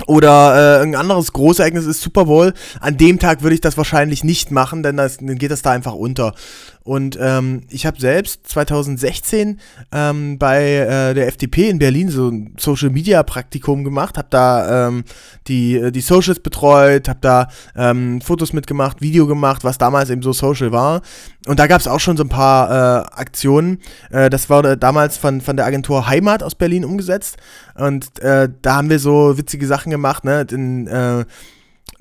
oder 0.08 0.80
äh, 0.80 0.84
ein 0.84 0.96
anderes 0.96 1.34
Großereignis 1.34 1.86
ist 1.86 2.02
Super 2.02 2.26
Bowl. 2.26 2.54
An 2.80 2.98
dem 2.98 3.20
Tag 3.20 3.42
würde 3.42 3.56
ich 3.56 3.62
das 3.62 3.78
wahrscheinlich 3.78 4.24
nicht 4.24 4.52
machen, 4.52 4.84
denn 4.84 4.98
das, 4.98 5.18
dann 5.18 5.38
geht 5.38 5.52
das 5.52 5.62
da 5.62 5.72
einfach 5.72 5.94
unter. 5.94 6.34
Und 6.84 7.18
ähm, 7.22 7.62
ich 7.70 7.86
habe 7.86 8.00
selbst 8.00 8.48
2016 8.48 9.60
ähm, 9.92 10.40
bei 10.40 10.64
äh, 10.64 11.14
der 11.14 11.28
FDP 11.28 11.70
in 11.70 11.78
Berlin 11.78 12.10
so 12.10 12.30
ein 12.30 12.56
Social 12.58 12.90
Media 12.90 13.22
Praktikum 13.24 13.84
gemacht, 13.84 14.18
habe 14.18 14.30
da 14.30 14.88
ähm, 14.88 15.04
die, 15.48 15.76
äh, 15.76 15.92
die 15.92 16.02
Socials 16.02 16.40
betreut, 16.40 17.10
habe 17.10 17.20
da 17.22 17.48
ähm, 17.76 18.22
Fotos 18.22 18.54
mitgemacht, 18.54 19.02
Video 19.02 19.28
gemacht, 19.28 19.64
was 19.64 19.78
damals 19.78 20.10
eben 20.10 20.22
so 20.22 20.34
Social 20.34 20.72
war. 20.72 21.02
Und 21.46 21.60
da 21.60 21.68
gab 21.68 21.82
es 21.82 21.88
auch 21.88 22.00
schon 22.00 22.18
so 22.18 22.24
ein 22.24 22.30
paar 22.30 22.70
äh, 22.70 23.06
Aktionen. 23.20 23.80
Äh, 24.10 24.30
das 24.30 24.50
wurde 24.50 24.78
damals 24.78 25.18
von, 25.18 25.42
von 25.42 25.58
der 25.58 25.66
Agentur 25.66 26.08
Heimat 26.08 26.44
aus 26.44 26.56
Berlin 26.56 26.86
umgesetzt. 26.86 27.38
Und 27.76 28.20
äh, 28.20 28.50
da 28.62 28.76
haben 28.76 28.90
wir 28.90 29.00
so 29.00 29.38
witzige 29.38 29.68
Sachen 29.68 29.90
gemacht, 29.90 30.24
ne? 30.24 30.46
Den, 30.46 30.88
äh, 30.88 31.26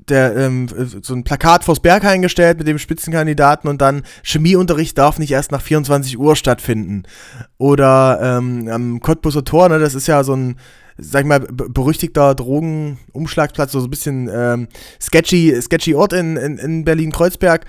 der, 0.09 0.35
ähm, 0.35 0.67
so 1.01 1.13
ein 1.13 1.23
Plakat 1.23 1.63
vors 1.63 1.79
Berg 1.79 2.03
eingestellt 2.03 2.57
mit 2.57 2.67
dem 2.67 2.79
Spitzenkandidaten 2.79 3.69
und 3.69 3.81
dann 3.81 4.03
Chemieunterricht 4.23 4.97
darf 4.97 5.19
nicht 5.19 5.31
erst 5.31 5.51
nach 5.51 5.61
24 5.61 6.17
Uhr 6.17 6.35
stattfinden. 6.35 7.03
Oder 7.57 8.19
ähm, 8.21 8.67
am 8.69 8.99
Cottbuser 8.99 9.43
Tor, 9.43 9.69
ne, 9.69 9.79
das 9.79 9.95
ist 9.95 10.07
ja 10.07 10.23
so 10.23 10.35
ein, 10.35 10.55
sag 10.97 11.21
ich 11.21 11.27
mal, 11.27 11.39
berüchtigter 11.39 12.35
Drogenumschlagsplatz, 12.35 13.71
so 13.71 13.79
ein 13.79 13.89
bisschen 13.89 14.29
ähm, 14.33 14.67
sketchy, 15.01 15.61
sketchy 15.61 15.95
Ort 15.95 16.13
in, 16.13 16.37
in, 16.37 16.57
in 16.57 16.85
Berlin-Kreuzberg. 16.85 17.65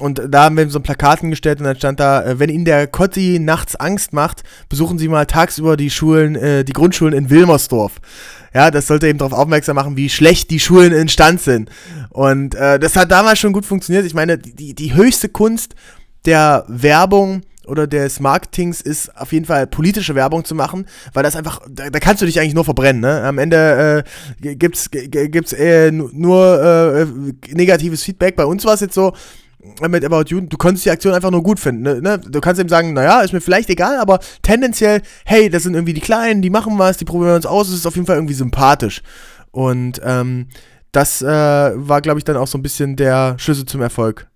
Und 0.00 0.22
da 0.28 0.44
haben 0.44 0.56
wir 0.56 0.68
so 0.70 0.78
ein 0.78 0.82
Plakat 0.82 1.20
hingestellt 1.20 1.58
und 1.58 1.64
dann 1.64 1.76
stand 1.76 2.00
da, 2.00 2.24
äh, 2.24 2.38
wenn 2.38 2.50
Ihnen 2.50 2.64
der 2.64 2.86
Kotti 2.86 3.38
nachts 3.38 3.76
Angst 3.76 4.12
macht, 4.12 4.42
besuchen 4.68 4.98
Sie 4.98 5.08
mal 5.08 5.26
tagsüber 5.26 5.76
die 5.76 5.90
Schulen, 5.90 6.36
äh, 6.36 6.64
die 6.64 6.72
Grundschulen 6.72 7.14
in 7.14 7.30
Wilmersdorf. 7.30 8.00
Ja, 8.54 8.70
das 8.70 8.86
sollte 8.86 9.08
eben 9.08 9.18
darauf 9.18 9.32
aufmerksam 9.32 9.76
machen, 9.76 9.96
wie 9.96 10.08
schlecht 10.08 10.50
die 10.50 10.60
Schulen 10.60 10.92
in 10.92 11.08
Stand 11.08 11.40
sind. 11.40 11.70
Und 12.10 12.54
äh, 12.54 12.78
das 12.78 12.96
hat 12.96 13.10
damals 13.10 13.38
schon 13.38 13.52
gut 13.52 13.66
funktioniert. 13.66 14.06
Ich 14.06 14.14
meine, 14.14 14.38
die, 14.38 14.74
die 14.74 14.94
höchste 14.94 15.28
Kunst 15.28 15.74
der 16.24 16.64
Werbung 16.68 17.42
oder 17.66 17.86
des 17.86 18.20
Marketings 18.20 18.80
ist 18.80 19.14
auf 19.16 19.32
jeden 19.32 19.44
Fall 19.44 19.66
politische 19.66 20.14
Werbung 20.14 20.44
zu 20.44 20.54
machen, 20.54 20.86
weil 21.12 21.22
das 21.22 21.36
einfach, 21.36 21.60
da, 21.68 21.90
da 21.90 22.00
kannst 22.00 22.22
du 22.22 22.26
dich 22.26 22.40
eigentlich 22.40 22.54
nur 22.54 22.64
verbrennen. 22.64 23.02
Ne? 23.02 23.22
Am 23.22 23.38
Ende 23.38 24.04
äh, 24.42 24.54
gibt's 24.54 24.90
gibt's 24.90 25.52
äh, 25.52 25.90
nur 25.90 26.62
äh, 26.62 27.52
negatives 27.52 28.02
Feedback. 28.02 28.36
Bei 28.36 28.46
uns 28.46 28.64
war 28.64 28.74
es 28.74 28.80
jetzt 28.80 28.94
so, 28.94 29.12
mit 29.88 30.04
About 30.04 30.24
You, 30.28 30.40
du 30.40 30.56
konntest 30.56 30.84
die 30.84 30.90
Aktion 30.90 31.14
einfach 31.14 31.30
nur 31.30 31.42
gut 31.42 31.58
finden. 31.58 31.82
Ne? 31.82 32.00
ne? 32.00 32.18
Du 32.18 32.40
kannst 32.40 32.60
eben 32.60 32.68
sagen, 32.68 32.92
naja, 32.92 33.20
ist 33.20 33.32
mir 33.32 33.40
vielleicht 33.40 33.70
egal, 33.70 33.98
aber 33.98 34.20
tendenziell, 34.42 35.02
hey, 35.24 35.50
das 35.50 35.64
sind 35.64 35.74
irgendwie 35.74 35.94
die 35.94 36.00
Kleinen, 36.00 36.42
die 36.42 36.50
machen 36.50 36.78
was, 36.78 36.96
die 36.96 37.04
probieren 37.04 37.34
uns 37.34 37.46
aus, 37.46 37.68
es 37.68 37.74
ist 37.74 37.86
auf 37.86 37.96
jeden 37.96 38.06
Fall 38.06 38.16
irgendwie 38.16 38.34
sympathisch. 38.34 39.02
Und 39.50 40.00
ähm, 40.04 40.48
das 40.92 41.22
äh, 41.22 41.26
war, 41.26 42.00
glaube 42.00 42.18
ich, 42.18 42.24
dann 42.24 42.36
auch 42.36 42.46
so 42.46 42.58
ein 42.58 42.62
bisschen 42.62 42.96
der 42.96 43.36
Schlüssel 43.38 43.66
zum 43.66 43.82
Erfolg. 43.82 44.28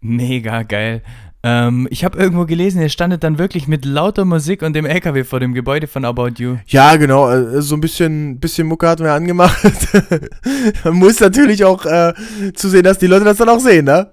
Mega 0.00 0.62
geil. 0.62 1.02
Ähm, 1.50 1.88
ich 1.90 2.04
habe 2.04 2.18
irgendwo 2.18 2.44
gelesen, 2.44 2.82
ihr 2.82 2.90
standet 2.90 3.24
dann 3.24 3.38
wirklich 3.38 3.68
mit 3.68 3.86
lauter 3.86 4.26
Musik 4.26 4.60
und 4.60 4.74
dem 4.74 4.84
LKW 4.84 5.24
vor 5.24 5.40
dem 5.40 5.54
Gebäude 5.54 5.86
von 5.86 6.04
About 6.04 6.32
You. 6.36 6.56
Ja, 6.66 6.96
genau. 6.96 7.30
Äh, 7.30 7.62
so 7.62 7.74
ein 7.74 7.80
bisschen, 7.80 8.38
bisschen 8.38 8.66
Mucke 8.66 8.86
hatten 8.86 9.04
wir 9.04 9.14
angemacht. 9.14 9.56
Man 10.84 10.94
muss 10.94 11.20
natürlich 11.20 11.64
auch 11.64 11.86
äh, 11.86 12.12
zusehen, 12.52 12.82
dass 12.82 12.98
die 12.98 13.06
Leute 13.06 13.24
das 13.24 13.38
dann 13.38 13.48
auch 13.48 13.60
sehen, 13.60 13.86
ne? 13.86 14.10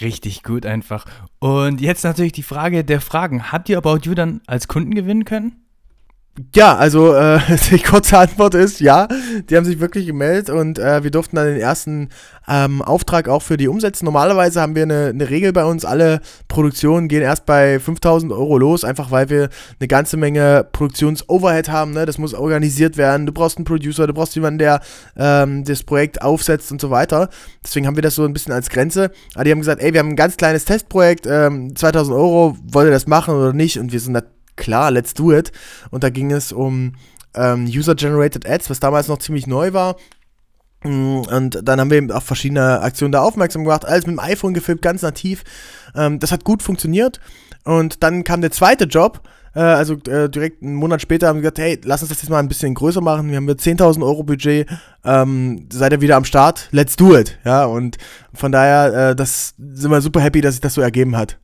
Richtig 0.00 0.42
gut 0.42 0.64
einfach. 0.64 1.04
Und 1.40 1.82
jetzt 1.82 2.04
natürlich 2.04 2.32
die 2.32 2.42
Frage 2.42 2.84
der 2.84 3.02
Fragen. 3.02 3.52
Habt 3.52 3.68
ihr 3.68 3.76
About 3.76 3.98
You 4.04 4.14
dann 4.14 4.40
als 4.46 4.66
Kunden 4.66 4.94
gewinnen 4.94 5.26
können? 5.26 5.59
Ja, 6.54 6.76
also 6.76 7.14
äh, 7.14 7.40
die 7.70 7.80
kurze 7.80 8.18
Antwort 8.18 8.54
ist 8.54 8.80
ja. 8.80 9.08
Die 9.48 9.56
haben 9.56 9.64
sich 9.64 9.80
wirklich 9.80 10.06
gemeldet 10.06 10.50
und 10.50 10.78
äh, 10.78 11.02
wir 11.02 11.10
durften 11.10 11.36
dann 11.36 11.46
den 11.46 11.60
ersten 11.60 12.08
ähm, 12.48 12.82
Auftrag 12.82 13.28
auch 13.28 13.42
für 13.42 13.56
die 13.56 13.68
umsetzen. 13.68 14.04
Normalerweise 14.04 14.60
haben 14.60 14.74
wir 14.74 14.84
eine, 14.84 15.06
eine 15.06 15.28
Regel 15.28 15.52
bei 15.52 15.64
uns. 15.64 15.84
Alle 15.84 16.20
Produktionen 16.48 17.08
gehen 17.08 17.22
erst 17.22 17.46
bei 17.46 17.78
5000 17.78 18.32
Euro 18.32 18.58
los, 18.58 18.84
einfach 18.84 19.10
weil 19.10 19.28
wir 19.28 19.48
eine 19.78 19.88
ganze 19.88 20.16
Menge 20.16 20.66
Produktionsoverhead 20.72 21.68
haben. 21.68 21.92
Ne? 21.92 22.06
Das 22.06 22.18
muss 22.18 22.34
organisiert 22.34 22.96
werden. 22.96 23.26
Du 23.26 23.32
brauchst 23.32 23.58
einen 23.58 23.64
Producer, 23.64 24.06
du 24.06 24.14
brauchst 24.14 24.34
jemanden, 24.34 24.58
der 24.58 24.80
ähm, 25.16 25.64
das 25.64 25.82
Projekt 25.82 26.22
aufsetzt 26.22 26.72
und 26.72 26.80
so 26.80 26.90
weiter. 26.90 27.28
Deswegen 27.64 27.86
haben 27.86 27.96
wir 27.96 28.02
das 28.02 28.14
so 28.14 28.24
ein 28.24 28.32
bisschen 28.32 28.52
als 28.52 28.70
Grenze. 28.70 29.10
Aber 29.34 29.44
die 29.44 29.50
haben 29.50 29.60
gesagt, 29.60 29.82
ey, 29.82 29.92
wir 29.92 30.00
haben 30.00 30.10
ein 30.10 30.16
ganz 30.16 30.36
kleines 30.36 30.64
Testprojekt, 30.64 31.26
ähm, 31.26 31.74
2000 31.76 32.16
Euro, 32.16 32.56
wollt 32.62 32.88
ihr 32.88 32.92
das 32.92 33.06
machen 33.06 33.34
oder 33.34 33.52
nicht? 33.52 33.78
Und 33.78 33.92
wir 33.92 34.00
sind 34.00 34.12
natürlich 34.12 34.39
klar, 34.60 34.92
let's 34.92 35.14
do 35.14 35.32
it. 35.32 35.50
Und 35.90 36.04
da 36.04 36.10
ging 36.10 36.30
es 36.30 36.52
um 36.52 36.94
ähm, 37.34 37.64
User-Generated 37.64 38.48
Ads, 38.48 38.70
was 38.70 38.80
damals 38.80 39.08
noch 39.08 39.18
ziemlich 39.18 39.46
neu 39.46 39.72
war. 39.72 39.96
Mm, 40.84 41.20
und 41.20 41.60
dann 41.62 41.80
haben 41.80 41.90
wir 41.90 41.98
eben 41.98 42.12
auf 42.12 42.24
verschiedene 42.24 42.80
Aktionen 42.80 43.12
da 43.12 43.22
aufmerksam 43.22 43.64
gemacht, 43.64 43.84
alles 43.84 44.06
mit 44.06 44.16
dem 44.16 44.20
iPhone 44.20 44.54
gefilmt, 44.54 44.82
ganz 44.82 45.02
nativ. 45.02 45.42
Ähm, 45.94 46.18
das 46.20 46.30
hat 46.32 46.44
gut 46.44 46.62
funktioniert. 46.62 47.20
Und 47.64 48.02
dann 48.02 48.24
kam 48.24 48.40
der 48.40 48.50
zweite 48.50 48.84
Job, 48.84 49.22
äh, 49.54 49.60
also 49.60 49.94
äh, 50.08 50.28
direkt 50.28 50.62
einen 50.62 50.74
Monat 50.74 51.02
später 51.02 51.28
haben 51.28 51.36
wir 51.36 51.42
gesagt, 51.42 51.58
hey, 51.58 51.80
lass 51.84 52.02
uns 52.02 52.10
das 52.10 52.22
jetzt 52.22 52.30
mal 52.30 52.38
ein 52.38 52.48
bisschen 52.48 52.74
größer 52.74 53.00
machen. 53.00 53.28
Wir 53.28 53.36
haben 53.36 53.44
mit 53.44 53.60
10.000 53.60 54.02
Euro 54.02 54.22
Budget, 54.22 54.68
ähm, 55.04 55.66
seid 55.72 55.92
ihr 55.92 56.00
wieder 56.00 56.16
am 56.16 56.24
Start, 56.24 56.68
let's 56.70 56.96
do 56.96 57.16
it. 57.16 57.38
Ja, 57.44 57.64
und 57.64 57.98
von 58.32 58.52
daher, 58.52 59.10
äh, 59.10 59.16
das 59.16 59.54
sind 59.58 59.90
wir 59.90 60.00
super 60.00 60.20
happy, 60.20 60.40
dass 60.40 60.54
sich 60.54 60.60
das 60.60 60.74
so 60.74 60.80
ergeben 60.80 61.16
hat. 61.16 61.38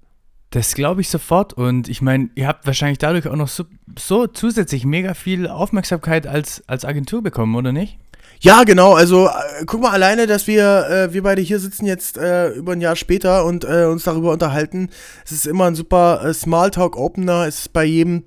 Das 0.50 0.74
glaube 0.74 1.00
ich 1.00 1.08
sofort. 1.08 1.52
Und 1.52 1.88
ich 1.88 2.02
meine, 2.02 2.30
ihr 2.34 2.46
habt 2.46 2.66
wahrscheinlich 2.66 2.98
dadurch 2.98 3.28
auch 3.28 3.36
noch 3.36 3.48
so, 3.48 3.64
so, 3.98 4.26
zusätzlich 4.26 4.84
mega 4.84 5.14
viel 5.14 5.48
Aufmerksamkeit 5.48 6.26
als, 6.26 6.62
als 6.66 6.84
Agentur 6.84 7.22
bekommen, 7.22 7.54
oder 7.56 7.72
nicht? 7.72 7.98
Ja, 8.40 8.64
genau. 8.64 8.94
Also 8.94 9.28
äh, 9.28 9.64
guck 9.66 9.80
mal 9.80 9.92
alleine, 9.92 10.26
dass 10.26 10.46
wir, 10.46 10.88
äh, 10.88 11.12
wir 11.12 11.22
beide 11.22 11.42
hier 11.42 11.58
sitzen 11.58 11.86
jetzt 11.86 12.18
äh, 12.18 12.50
über 12.50 12.72
ein 12.72 12.80
Jahr 12.80 12.96
später 12.96 13.44
und 13.44 13.64
äh, 13.64 13.84
uns 13.84 14.04
darüber 14.04 14.32
unterhalten. 14.32 14.90
Es 15.24 15.32
ist 15.32 15.46
immer 15.46 15.64
ein 15.66 15.74
super 15.74 16.22
äh, 16.24 16.34
Smalltalk-Opener. 16.34 17.46
Es 17.46 17.60
ist 17.60 17.72
bei 17.72 17.84
jedem 17.84 18.24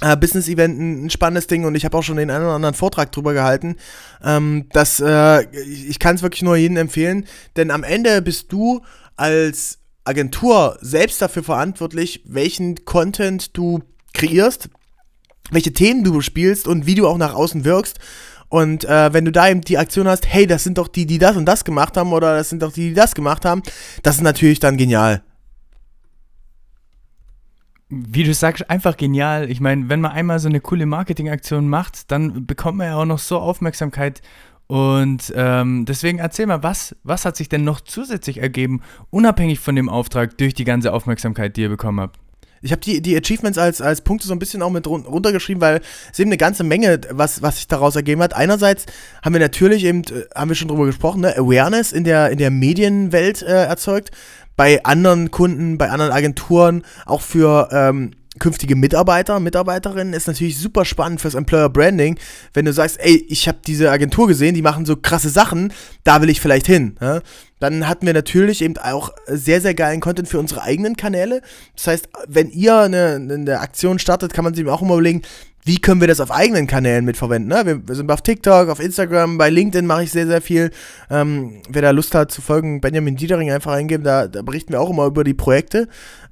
äh, 0.00 0.16
Business-Event 0.16 0.78
ein, 0.78 1.06
ein, 1.06 1.10
spannendes 1.10 1.46
Ding 1.46 1.64
und 1.64 1.74
ich 1.76 1.84
habe 1.84 1.96
auch 1.96 2.02
schon 2.02 2.16
den 2.16 2.30
einen 2.30 2.44
oder 2.44 2.54
anderen 2.54 2.74
Vortrag 2.74 3.12
drüber 3.12 3.32
gehalten. 3.32 3.76
Ähm, 4.24 4.66
das, 4.72 5.00
äh, 5.00 5.44
ich 5.52 5.98
kann 5.98 6.16
es 6.16 6.22
wirklich 6.22 6.42
nur 6.42 6.56
jedem 6.56 6.76
empfehlen, 6.76 7.26
denn 7.56 7.70
am 7.70 7.84
Ende 7.84 8.22
bist 8.22 8.52
du 8.52 8.82
als 9.16 9.78
Agentur 10.08 10.78
selbst 10.80 11.22
dafür 11.22 11.44
verantwortlich, 11.44 12.22
welchen 12.24 12.84
Content 12.84 13.56
du 13.56 13.82
kreierst, 14.14 14.70
welche 15.50 15.72
Themen 15.72 16.04
du 16.04 16.20
spielst 16.20 16.66
und 16.66 16.86
wie 16.86 16.94
du 16.94 17.06
auch 17.06 17.18
nach 17.18 17.34
außen 17.34 17.64
wirkst. 17.64 17.98
Und 18.48 18.84
äh, 18.84 19.12
wenn 19.12 19.24
du 19.24 19.32
da 19.32 19.48
eben 19.48 19.60
die 19.60 19.78
Aktion 19.78 20.08
hast, 20.08 20.26
hey, 20.26 20.46
das 20.46 20.64
sind 20.64 20.78
doch 20.78 20.88
die, 20.88 21.06
die 21.06 21.18
das 21.18 21.36
und 21.36 21.44
das 21.44 21.64
gemacht 21.64 21.96
haben, 21.96 22.12
oder 22.12 22.36
das 22.36 22.48
sind 22.48 22.62
doch 22.62 22.72
die, 22.72 22.88
die 22.88 22.94
das 22.94 23.14
gemacht 23.14 23.44
haben, 23.44 23.62
das 24.02 24.16
ist 24.16 24.22
natürlich 24.22 24.58
dann 24.58 24.76
genial 24.76 25.22
wie 27.88 28.24
du 28.24 28.34
sagst, 28.34 28.68
einfach 28.68 28.96
genial. 28.96 29.50
Ich 29.50 29.60
meine, 29.60 29.88
wenn 29.88 30.00
man 30.00 30.12
einmal 30.12 30.38
so 30.38 30.48
eine 30.48 30.60
coole 30.60 30.86
Marketingaktion 30.86 31.68
macht, 31.68 32.10
dann 32.10 32.46
bekommt 32.46 32.78
man 32.78 32.88
ja 32.88 32.96
auch 32.96 33.06
noch 33.06 33.18
so 33.18 33.38
Aufmerksamkeit. 33.38 34.20
Und 34.68 35.32
ähm, 35.34 35.86
deswegen 35.86 36.18
erzähl 36.18 36.46
mal, 36.46 36.62
was, 36.62 36.94
was 37.02 37.24
hat 37.24 37.36
sich 37.36 37.48
denn 37.48 37.64
noch 37.64 37.80
zusätzlich 37.80 38.38
ergeben, 38.38 38.82
unabhängig 39.08 39.60
von 39.60 39.74
dem 39.74 39.88
Auftrag, 39.88 40.36
durch 40.36 40.52
die 40.52 40.64
ganze 40.64 40.92
Aufmerksamkeit, 40.92 41.56
die 41.56 41.62
ihr 41.62 41.70
bekommen 41.70 42.00
habt? 42.00 42.20
Ich 42.60 42.70
habe 42.72 42.80
die, 42.80 43.00
die 43.00 43.16
Achievements 43.16 43.56
als, 43.56 43.80
als 43.80 44.02
Punkte 44.02 44.26
so 44.26 44.34
ein 44.34 44.38
bisschen 44.38 44.62
auch 44.62 44.70
mit 44.70 44.86
run 44.86 45.06
runtergeschrieben, 45.06 45.60
weil 45.62 45.80
es 46.12 46.18
eben 46.18 46.28
eine 46.28 46.36
ganze 46.36 46.64
Menge, 46.64 47.00
was, 47.10 47.40
was 47.40 47.56
sich 47.56 47.68
daraus 47.68 47.96
ergeben 47.96 48.20
hat. 48.20 48.34
Einerseits 48.34 48.84
haben 49.24 49.32
wir 49.32 49.40
natürlich 49.40 49.84
eben, 49.84 50.02
äh, 50.02 50.24
haben 50.34 50.50
wir 50.50 50.56
schon 50.56 50.68
drüber 50.68 50.84
gesprochen, 50.84 51.22
ne, 51.22 51.36
Awareness 51.36 51.92
in 51.92 52.04
der, 52.04 52.30
in 52.30 52.38
der 52.38 52.50
Medienwelt 52.50 53.42
äh, 53.42 53.64
erzeugt 53.64 54.10
bei 54.56 54.84
anderen 54.84 55.30
Kunden, 55.30 55.78
bei 55.78 55.88
anderen 55.88 56.10
Agenturen, 56.10 56.82
auch 57.06 57.22
für 57.22 57.68
ähm, 57.70 58.10
künftige 58.38 58.76
Mitarbeiter, 58.76 59.40
Mitarbeiterinnen 59.40 60.14
ist 60.14 60.26
natürlich 60.26 60.58
super 60.58 60.84
spannend 60.84 61.20
fürs 61.20 61.34
Employer 61.34 61.68
Branding, 61.68 62.18
wenn 62.54 62.64
du 62.64 62.72
sagst, 62.72 62.98
ey, 63.00 63.24
ich 63.28 63.48
habe 63.48 63.58
diese 63.66 63.90
Agentur 63.90 64.28
gesehen, 64.28 64.54
die 64.54 64.62
machen 64.62 64.86
so 64.86 64.96
krasse 64.96 65.28
Sachen, 65.28 65.72
da 66.04 66.22
will 66.22 66.30
ich 66.30 66.40
vielleicht 66.40 66.66
hin. 66.66 66.96
Ja? 67.00 67.20
Dann 67.60 67.88
hatten 67.88 68.06
wir 68.06 68.14
natürlich 68.14 68.62
eben 68.62 68.76
auch 68.78 69.10
sehr, 69.26 69.60
sehr 69.60 69.74
geilen 69.74 70.00
Content 70.00 70.28
für 70.28 70.38
unsere 70.38 70.62
eigenen 70.62 70.96
Kanäle. 70.96 71.42
Das 71.74 71.88
heißt, 71.88 72.08
wenn 72.28 72.50
ihr 72.50 72.76
eine, 72.78 73.14
eine 73.14 73.60
Aktion 73.60 73.98
startet, 73.98 74.32
kann 74.32 74.44
man 74.44 74.54
sich 74.54 74.66
auch 74.66 74.82
immer 74.82 74.94
überlegen, 74.94 75.22
wie 75.64 75.78
können 75.78 76.00
wir 76.00 76.08
das 76.08 76.20
auf 76.20 76.30
eigenen 76.30 76.66
Kanälen 76.66 77.04
mitverwenden? 77.04 77.48
Ne? 77.48 77.82
Wir, 77.86 77.94
sind 77.94 78.10
auf 78.10 78.22
TikTok, 78.22 78.68
auf 78.68 78.80
Instagram, 78.80 79.38
bei 79.38 79.50
LinkedIn 79.50 79.86
mache 79.86 80.04
ich 80.04 80.10
sehr, 80.10 80.26
sehr 80.26 80.40
viel. 80.40 80.70
Ähm, 81.10 81.62
wer 81.68 81.82
da 81.82 81.90
Lust 81.90 82.14
hat 82.14 82.32
zu 82.32 82.40
folgen, 82.40 82.80
Benjamin 82.80 83.16
Dietering 83.16 83.50
einfach 83.50 83.72
eingeben, 83.72 84.02
da, 84.02 84.28
da 84.28 84.42
berichten 84.42 84.72
wir 84.72 84.80
auch 84.80 84.90
immer 84.90 85.06
über 85.06 85.24
die 85.24 85.34
Projekte. 85.34 85.88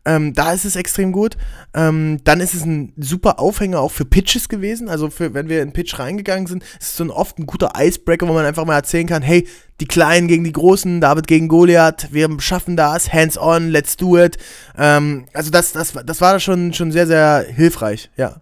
Ähm, 0.06 0.33
da 0.33 0.52
ist 0.52 0.64
es 0.64 0.76
extrem 0.76 1.11
gut. 1.11 1.37
Ähm, 1.75 2.21
dann 2.25 2.40
ist 2.40 2.54
es 2.54 2.64
ein 2.64 2.92
super 2.97 3.40
Aufhänger 3.40 3.80
auch 3.80 3.90
für 3.90 4.04
Pitches 4.04 4.49
gewesen. 4.49 4.88
Also 4.88 5.11
für, 5.11 5.35
wenn 5.35 5.49
wir 5.49 5.61
in 5.61 5.73
Pitch 5.73 5.99
reingegangen 5.99 6.47
sind, 6.47 6.62
ist 6.62 6.90
es 6.90 6.97
so 6.97 7.04
ein, 7.04 7.11
oft 7.11 7.38
ein 7.38 7.47
guter 7.47 7.73
Icebreaker, 7.76 8.28
wo 8.28 8.33
man 8.33 8.47
einfach 8.47 8.64
mal 8.64 8.76
erzählen 8.76 9.09
kann, 9.09 9.23
hey, 9.23 9.47
die 9.80 9.87
Kleinen 9.87 10.28
gegen 10.28 10.45
die 10.45 10.52
Großen, 10.52 11.00
David 11.00 11.26
gegen 11.26 11.49
Goliath, 11.49 12.09
wir 12.12 12.28
schaffen 12.38 12.76
das, 12.76 13.12
hands 13.12 13.37
on, 13.37 13.68
let's 13.68 13.97
do 13.97 14.16
it. 14.16 14.38
Ähm, 14.78 15.26
also 15.35 15.50
das, 15.50 15.73
das, 15.73 15.92
das 15.92 16.21
war 16.21 16.40
schon, 16.40 16.73
schon 16.73 16.92
sehr, 16.92 17.06
sehr 17.06 17.45
hilfreich, 17.49 18.11
ja. 18.16 18.37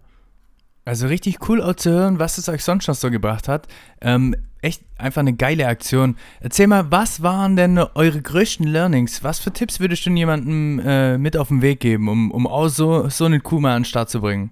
Also 0.85 1.07
richtig 1.07 1.49
cool 1.49 1.63
auch 1.63 1.75
zu 1.75 1.89
hören, 1.89 2.19
was 2.19 2.37
es 2.37 2.47
euch 2.47 2.63
sonst 2.63 2.87
noch 2.87 2.95
so 2.95 3.09
gebracht 3.09 3.47
hat. 3.47 3.67
Ähm, 4.01 4.35
echt 4.61 4.83
einfach 4.99 5.21
eine 5.21 5.33
geile 5.33 5.65
Aktion. 5.65 6.15
Erzähl 6.41 6.67
mal, 6.67 6.91
was 6.91 7.23
waren 7.23 7.55
denn 7.55 7.77
eure 7.77 8.21
größten 8.21 8.67
Learnings? 8.67 9.23
Was 9.23 9.39
für 9.39 9.51
Tipps 9.51 9.79
würdest 9.79 10.05
du 10.05 10.11
jemandem 10.11 10.79
äh, 10.79 11.17
mit 11.17 11.37
auf 11.37 11.47
den 11.47 11.63
Weg 11.63 11.79
geben, 11.79 12.07
um, 12.07 12.29
um 12.29 12.45
auch 12.45 12.67
so, 12.67 13.09
so 13.09 13.25
eine 13.25 13.39
Kuh 13.39 13.59
mal 13.59 13.75
an 13.75 13.81
den 13.81 13.85
Start 13.85 14.11
zu 14.11 14.21
bringen? 14.21 14.51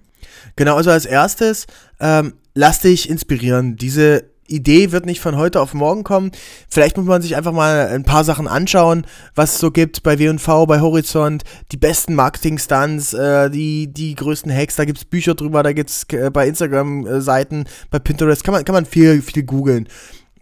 Genau, 0.56 0.76
also 0.76 0.90
als 0.90 1.06
erstes, 1.06 1.68
ähm, 2.00 2.34
lass 2.54 2.80
dich 2.80 3.08
inspirieren. 3.08 3.76
Diese 3.76 4.24
Idee 4.46 4.92
wird 4.92 5.06
nicht 5.06 5.20
von 5.20 5.36
heute 5.36 5.60
auf 5.60 5.74
morgen 5.74 6.04
kommen. 6.04 6.32
Vielleicht 6.68 6.96
muss 6.96 7.06
man 7.06 7.22
sich 7.22 7.36
einfach 7.36 7.52
mal 7.52 7.88
ein 7.88 8.04
paar 8.04 8.24
Sachen 8.24 8.48
anschauen, 8.48 9.06
was 9.34 9.54
es 9.54 9.58
so 9.60 9.70
gibt 9.70 10.02
bei 10.02 10.18
W&V, 10.18 10.66
bei 10.66 10.80
Horizont, 10.80 11.44
die 11.72 11.76
besten 11.76 12.14
Marketing-Stunts, 12.14 13.14
äh, 13.14 13.50
die, 13.50 13.86
die 13.86 14.14
größten 14.14 14.54
Hacks, 14.54 14.76
da 14.76 14.84
gibt 14.84 14.98
es 14.98 15.04
Bücher 15.04 15.34
drüber, 15.34 15.62
da 15.62 15.72
gibt 15.72 15.90
es 15.90 16.04
äh, 16.12 16.30
bei 16.30 16.46
Instagram-Seiten, 16.46 17.64
bei 17.90 17.98
Pinterest, 17.98 18.44
kann 18.44 18.54
man, 18.54 18.64
kann 18.64 18.74
man 18.74 18.86
viel, 18.86 19.22
viel 19.22 19.44
googeln. 19.44 19.88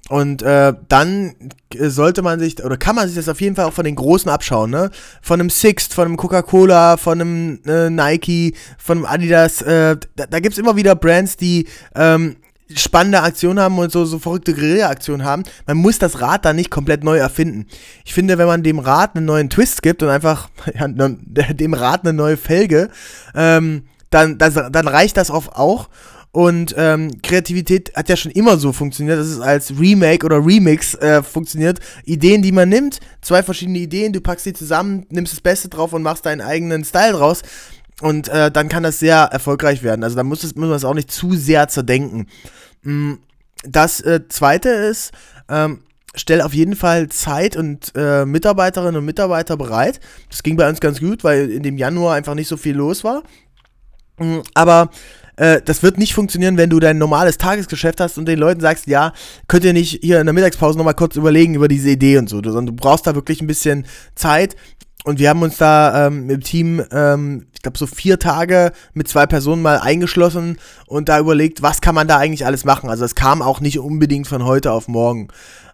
Und 0.09 0.43
äh, 0.43 0.75
dann 0.89 1.35
sollte 1.75 2.23
man 2.23 2.41
sich, 2.41 2.63
oder 2.63 2.77
kann 2.77 2.97
man 2.97 3.07
sich 3.07 3.17
das 3.17 3.29
auf 3.29 3.41
jeden 3.41 3.55
Fall 3.55 3.67
auch 3.67 3.73
von 3.73 3.85
den 3.85 3.95
Großen 3.95 4.31
abschauen, 4.31 4.71
ne? 4.71 4.91
Von 5.23 5.41
einem 5.41 5.49
Sixt, 5.49 5.95
von 5.95 6.07
einem 6.07 6.17
Coca-Cola, 6.17 6.97
von 6.97 7.21
einem 7.21 7.61
äh, 7.65 7.89
Nike, 7.89 8.55
von 8.79 8.99
einem 8.99 9.07
Adidas. 9.07 9.63
Äh, 9.63 9.97
da 10.17 10.27
da 10.27 10.41
gibt 10.41 10.55
es 10.55 10.59
immer 10.59 10.77
wieder 10.77 10.97
Brands, 10.97 11.37
die 11.37 11.69
ähm, 11.95 12.37
spannende 12.75 13.23
Aktionen 13.23 13.61
haben 13.61 13.79
und 13.79 13.93
so, 13.93 14.05
so 14.05 14.19
verrückte 14.19 14.55
Guerilla-Aktionen 14.55 15.25
haben. 15.25 15.43
Man 15.67 15.77
muss 15.77 15.99
das 15.99 16.21
Rad 16.21 16.45
da 16.45 16.53
nicht 16.53 16.71
komplett 16.71 17.05
neu 17.05 17.19
erfinden. 17.19 17.67
Ich 18.05 18.15
finde, 18.15 18.39
wenn 18.39 18.47
man 18.47 18.63
dem 18.63 18.79
Rad 18.79 19.17
einen 19.17 19.27
neuen 19.27 19.51
Twist 19.51 19.83
gibt 19.83 20.03
und 20.03 20.09
einfach 20.09 20.49
ja, 20.79 20.89
dem 20.89 21.75
Rad 21.75 22.03
eine 22.03 22.13
neue 22.13 22.37
Felge, 22.37 22.91
ähm, 23.35 23.85
dann, 24.11 24.39
das, 24.39 24.55
dann 24.55 24.89
reicht 24.89 25.17
das 25.17 25.31
oft 25.31 25.55
auch. 25.55 25.89
Und 26.35 26.75
ähm, 26.79 27.21
Kreativität 27.23 27.95
hat 27.95 28.09
ja 28.09 28.17
schon 28.17 28.33
immer 28.33 28.57
so 28.57 28.73
funktioniert, 28.73 29.19
dass 29.19 29.27
es 29.27 29.39
als 29.39 29.79
Remake 29.79 30.25
oder 30.25 30.45
Remix 30.45 30.95
äh, 30.95 31.23
funktioniert. 31.23 31.79
Ideen, 32.07 32.41
die 32.41 32.53
man 32.53 32.71
nimmt, 32.71 33.01
zwei 33.21 33.43
verschiedene 33.43 33.79
Ideen, 33.79 34.15
du 34.15 34.23
packst 34.23 34.47
die 34.47 34.55
zusammen, 34.55 35.05
nimmst 35.11 35.35
das 35.35 35.43
Beste 35.43 35.69
drauf 35.69 35.93
und 35.93 36.03
machst 36.03 36.25
deinen 36.25 36.41
eigenen 36.41 36.85
Style 36.85 37.13
draus. 37.13 37.43
Und 38.03 38.29
äh, 38.29 38.51
dann 38.51 38.69
kann 38.69 38.83
das 38.83 38.99
sehr 38.99 39.17
erfolgreich 39.17 39.85
werden. 39.85 40.03
Also 40.03 40.17
da 40.17 40.25
muss, 40.25 40.43
muss 40.43 40.55
man 40.57 40.73
es 40.73 40.85
auch 40.85 40.95
nicht 40.95 41.11
zu 41.11 41.35
sehr 41.35 41.69
zerdenken. 41.69 42.27
Mm, 42.83 43.15
das 43.63 44.01
äh, 44.01 44.23
zweite 44.29 44.71
ist, 44.71 45.13
ähm, 45.49 45.83
stell 46.17 46.41
auf 46.41 46.53
jeden 46.53 46.75
Fall 46.75 47.09
Zeit 47.11 47.57
und 47.57 47.93
äh, 47.95 48.25
Mitarbeiterinnen 48.27 48.97
und 48.97 49.05
Mitarbeiter 49.05 49.57
bereit. 49.57 50.01
Das 50.29 50.43
ging 50.43 50.57
bei 50.57 50.69
uns 50.69 50.81
ganz 50.81 50.99
gut, 50.99 51.23
weil 51.23 51.49
in 51.49 51.63
dem 51.63 51.79
Januar 51.79 52.17
einfach 52.17 52.35
nicht 52.35 52.49
so 52.49 52.57
viel 52.57 52.75
los 52.75 53.05
war. 53.05 53.23
Mm, 54.19 54.41
aber 54.53 54.91
äh, 55.37 55.63
das 55.65 55.85
wird 55.85 55.97
nicht 55.97 56.13
funktionieren, 56.13 56.57
wenn 56.57 56.71
du 56.71 56.81
dein 56.81 56.99
normales 56.99 57.39
Tagesgeschäft 57.39 58.01
hast 58.01 58.19
und 58.19 58.27
den 58.27 58.41
Leuten 58.41 58.61
sagst, 58.61 58.89
ja, 58.89 59.13
könnt 59.47 59.65
ihr 59.65 59.73
nicht 59.73 60.01
hier 60.03 60.19
in 60.19 60.27
der 60.27 60.35
Mittagspause 60.35 60.77
nochmal 60.77 60.95
kurz 60.95 61.15
überlegen 61.15 61.55
über 61.55 61.69
diese 61.69 61.91
Idee 61.91 62.19
und 62.19 62.29
so, 62.29 62.43
sondern 62.43 62.67
du 62.67 62.73
brauchst 62.73 63.07
da 63.07 63.15
wirklich 63.15 63.41
ein 63.41 63.47
bisschen 63.47 63.87
Zeit. 64.17 64.57
Und 65.05 65.19
wir 65.19 65.29
haben 65.29 65.43
uns 65.43 65.57
da 65.57 66.07
ähm, 66.07 66.31
im 66.31 66.41
Team, 66.41 66.85
ähm, 66.93 67.47
ich 67.53 67.63
glaube, 67.63 67.79
so 67.79 67.87
vier 67.87 68.19
Tage 68.19 68.73
mit 68.95 69.09
zwei 69.09 69.27
Personen 69.27 69.63
mal 69.63 69.79
eingeschlossen 69.79 70.59
und 70.87 71.09
da 71.09 71.19
überlegt, 71.19 71.63
was 71.63 71.81
kann 71.81 71.95
man 71.95 72.07
da 72.07 72.19
eigentlich 72.19 72.47
alles 72.47 72.65
machen. 72.65 72.89
Also 72.89 73.05
es 73.05 73.15
kam 73.15 73.43
auch 73.43 73.61
nicht 73.61 73.79
unbedingt 73.79 74.29
von 74.29 74.45
heute 74.45 74.71
auf 74.71 74.89
morgen. 74.89 75.29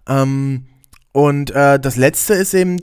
Ähm, 0.08 0.66
und 1.12 1.50
äh, 1.50 1.78
das 1.78 1.96
letzte 1.96 2.34
ist 2.34 2.54
eben, 2.54 2.78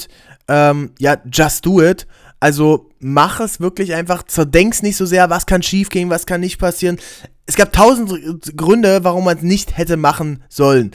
ähm, 0.47 0.91
ja, 0.99 1.17
just 1.31 1.65
do 1.65 1.81
it. 1.81 2.05
Also 2.39 2.91
mach 2.99 3.39
es 3.39 3.59
wirklich 3.59 3.95
einfach, 3.95 4.23
zerdenk's 4.23 4.83
nicht 4.83 4.97
so 4.97 5.05
sehr, 5.05 5.29
was 5.31 5.47
kann 5.47 5.63
schiefgehen, 5.63 6.11
was 6.11 6.27
kann 6.27 6.41
nicht 6.41 6.59
passieren. 6.59 6.99
Es 7.47 7.55
gab 7.55 7.73
tausend 7.73 8.11
Gründe, 8.55 9.03
warum 9.03 9.25
man 9.25 9.37
es 9.37 9.43
nicht 9.43 9.77
hätte 9.77 9.97
machen 9.97 10.43
sollen 10.49 10.91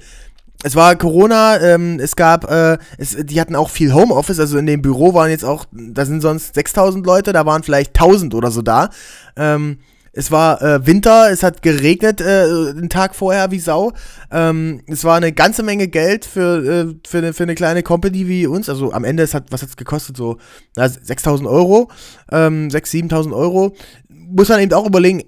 es 0.63 0.77
war 0.77 0.97
Corona, 0.97 1.61
ähm, 1.61 1.99
es 2.01 2.17
gab, 2.17 2.51
äh, 2.51 2.79
es, 2.99 3.17
die 3.19 3.41
hatten 3.41 3.57
auch 3.57 3.71
viel 3.71 3.95
Homeoffice, 3.95 4.41
also 4.41 4.59
in 4.59 4.67
dem 4.67 4.83
Büro 4.83 5.15
waren 5.15 5.31
jetzt 5.31 5.45
auch, 5.45 5.65
da 5.73 6.05
sind 6.05 6.21
sonst 6.21 6.55
6000 6.55 7.07
Leute, 7.07 7.33
da 7.33 7.47
waren 7.47 7.63
vielleicht 7.63 7.99
1000 7.99 8.35
oder 8.35 8.51
so 8.51 8.63
da. 8.63 8.91
Ähm, 9.37 9.79
es 10.13 10.33
war 10.33 10.61
äh, 10.61 10.87
Winter, 10.87 11.31
es 11.31 11.43
hat 11.43 11.63
geregnet 11.63 12.21
äh, 12.21 12.75
den 12.75 12.89
Tag 12.89 13.15
vorher 13.15 13.53
wie 13.53 13.61
Sau. 13.61 13.93
Ähm, 14.33 14.83
es 14.89 15.05
war 15.05 15.17
eine 15.17 15.33
ganze 15.33 15.63
Menge 15.63 15.87
Geld 15.87 16.25
für, 16.25 16.65
äh, 16.65 16.95
für, 17.07 17.19
eine, 17.19 17.33
für 17.33 17.45
eine 17.45 17.55
kleine 17.55 17.85
Company 17.85 18.27
wie 18.27 18.47
uns. 18.47 18.69
Also 18.69 18.93
am 18.93 19.05
Ende, 19.05 19.23
es 19.23 19.35
hat, 19.35 19.53
was 19.53 19.63
hat 19.63 19.69
es 19.69 19.77
gekostet? 19.77 20.17
So 20.17 20.39
na, 20.75 20.87
6.000 20.87 21.49
Euro, 21.49 21.91
ähm, 22.33 22.69
6.000, 22.69 23.13
7.000 23.13 23.37
Euro. 23.37 23.77
Muss 24.09 24.49
man 24.49 24.61
eben 24.61 24.73
auch 24.73 24.87
überlegen, 24.87 25.23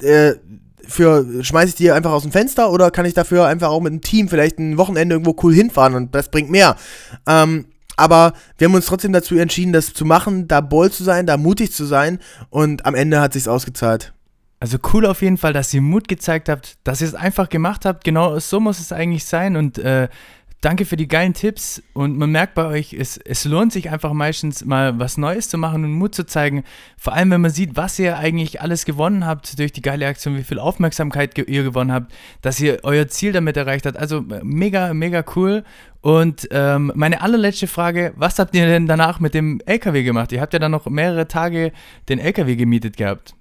äh, 0.00 0.32
für 0.86 1.42
schmeiße 1.42 1.70
ich 1.70 1.74
die 1.74 1.90
einfach 1.90 2.12
aus 2.12 2.22
dem 2.22 2.32
Fenster 2.32 2.70
oder 2.70 2.90
kann 2.90 3.06
ich 3.06 3.14
dafür 3.14 3.46
einfach 3.46 3.68
auch 3.68 3.80
mit 3.80 3.92
einem 3.92 4.00
Team 4.00 4.28
vielleicht 4.28 4.58
ein 4.58 4.78
Wochenende 4.78 5.14
irgendwo 5.14 5.36
cool 5.42 5.54
hinfahren 5.54 5.94
und 5.94 6.14
das 6.14 6.30
bringt 6.30 6.50
mehr. 6.50 6.76
Ähm, 7.26 7.66
aber 7.96 8.32
wir 8.58 8.66
haben 8.66 8.74
uns 8.74 8.86
trotzdem 8.86 9.12
dazu 9.12 9.36
entschieden, 9.36 9.72
das 9.72 9.92
zu 9.92 10.04
machen, 10.04 10.48
da 10.48 10.60
bold 10.60 10.92
zu 10.92 11.04
sein, 11.04 11.26
da 11.26 11.36
mutig 11.36 11.72
zu 11.72 11.84
sein 11.84 12.18
und 12.50 12.86
am 12.86 12.94
Ende 12.94 13.20
hat 13.20 13.32
sich's 13.34 13.48
ausgezahlt. 13.48 14.12
Also 14.60 14.78
cool 14.92 15.06
auf 15.06 15.22
jeden 15.22 15.38
Fall, 15.38 15.52
dass 15.52 15.74
ihr 15.74 15.82
Mut 15.82 16.06
gezeigt 16.06 16.48
habt, 16.48 16.78
dass 16.84 17.00
ihr 17.00 17.08
es 17.08 17.16
einfach 17.16 17.48
gemacht 17.48 17.84
habt. 17.84 18.04
Genau 18.04 18.38
so 18.38 18.60
muss 18.60 18.78
es 18.78 18.92
eigentlich 18.92 19.24
sein 19.24 19.56
und 19.56 19.78
äh, 19.78 20.08
danke 20.62 20.86
für 20.86 20.96
die 20.96 21.08
geilen 21.08 21.34
Tipps 21.34 21.82
und 21.92 22.16
man 22.16 22.30
merkt 22.30 22.54
bei 22.54 22.64
euch, 22.64 22.94
es, 22.94 23.18
es 23.18 23.44
lohnt 23.44 23.72
sich 23.72 23.90
einfach 23.90 24.12
meistens 24.12 24.64
mal 24.64 24.98
was 24.98 25.18
Neues 25.18 25.48
zu 25.48 25.58
machen 25.58 25.84
und 25.84 25.92
Mut 25.92 26.14
zu 26.14 26.24
zeigen. 26.24 26.62
Vor 26.96 27.12
allem, 27.12 27.30
wenn 27.32 27.40
man 27.40 27.50
sieht, 27.50 27.76
was 27.76 27.98
ihr 27.98 28.16
eigentlich 28.16 28.60
alles 28.62 28.84
gewonnen 28.84 29.26
habt 29.26 29.58
durch 29.58 29.72
die 29.72 29.82
geile 29.82 30.06
Aktion, 30.06 30.36
wie 30.36 30.44
viel 30.44 30.60
Aufmerksamkeit 30.60 31.36
ihr 31.36 31.62
gewonnen 31.64 31.92
habt, 31.92 32.12
dass 32.40 32.60
ihr 32.60 32.78
euer 32.84 33.08
Ziel 33.08 33.32
damit 33.32 33.56
erreicht 33.56 33.86
habt. 33.86 33.96
Also 33.96 34.24
mega, 34.42 34.94
mega 34.94 35.24
cool. 35.36 35.64
Und 36.00 36.48
ähm, 36.52 36.92
meine 36.94 37.20
allerletzte 37.22 37.66
Frage, 37.66 38.12
was 38.16 38.38
habt 38.38 38.54
ihr 38.54 38.66
denn 38.66 38.86
danach 38.86 39.20
mit 39.20 39.34
dem 39.34 39.60
LKW 39.66 40.04
gemacht? 40.04 40.32
Ihr 40.32 40.40
habt 40.40 40.52
ja 40.52 40.58
dann 40.60 40.72
noch 40.72 40.86
mehrere 40.86 41.28
Tage 41.28 41.72
den 42.08 42.18
LKW 42.18 42.56
gemietet 42.56 42.96
gehabt. 42.96 43.34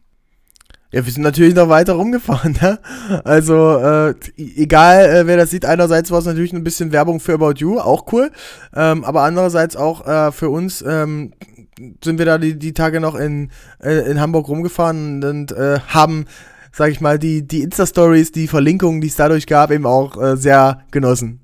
Ja, 0.91 1.05
wir 1.05 1.11
sind 1.11 1.23
natürlich 1.23 1.55
noch 1.55 1.69
weiter 1.69 1.93
rumgefahren, 1.93 2.57
ne? 2.61 2.79
Also, 3.23 3.77
äh, 3.77 4.13
egal, 4.37 5.05
äh, 5.05 5.27
wer 5.27 5.37
das 5.37 5.49
sieht, 5.49 5.65
einerseits 5.65 6.11
war 6.11 6.19
es 6.19 6.25
natürlich 6.25 6.51
ein 6.51 6.65
bisschen 6.65 6.91
Werbung 6.91 7.21
für 7.21 7.33
About 7.33 7.53
You, 7.57 7.79
auch 7.79 8.11
cool. 8.11 8.29
Ähm, 8.75 9.05
aber 9.05 9.23
andererseits 9.23 9.77
auch 9.77 10.05
äh, 10.05 10.31
für 10.33 10.49
uns 10.49 10.81
ähm, 10.81 11.31
sind 12.03 12.19
wir 12.19 12.25
da 12.25 12.37
die, 12.37 12.59
die 12.59 12.73
Tage 12.73 12.99
noch 12.99 13.15
in, 13.15 13.51
äh, 13.81 14.11
in 14.11 14.19
Hamburg 14.19 14.49
rumgefahren 14.49 15.23
und 15.23 15.53
äh, 15.53 15.79
haben, 15.87 16.25
sag 16.73 16.91
ich 16.91 16.99
mal, 16.99 17.17
die, 17.17 17.47
die 17.47 17.61
Insta-Stories, 17.61 18.33
die 18.33 18.49
Verlinkungen, 18.49 18.99
die 18.99 19.07
es 19.07 19.15
dadurch 19.15 19.47
gab, 19.47 19.71
eben 19.71 19.85
auch 19.85 20.21
äh, 20.21 20.35
sehr 20.35 20.83
genossen. 20.91 21.39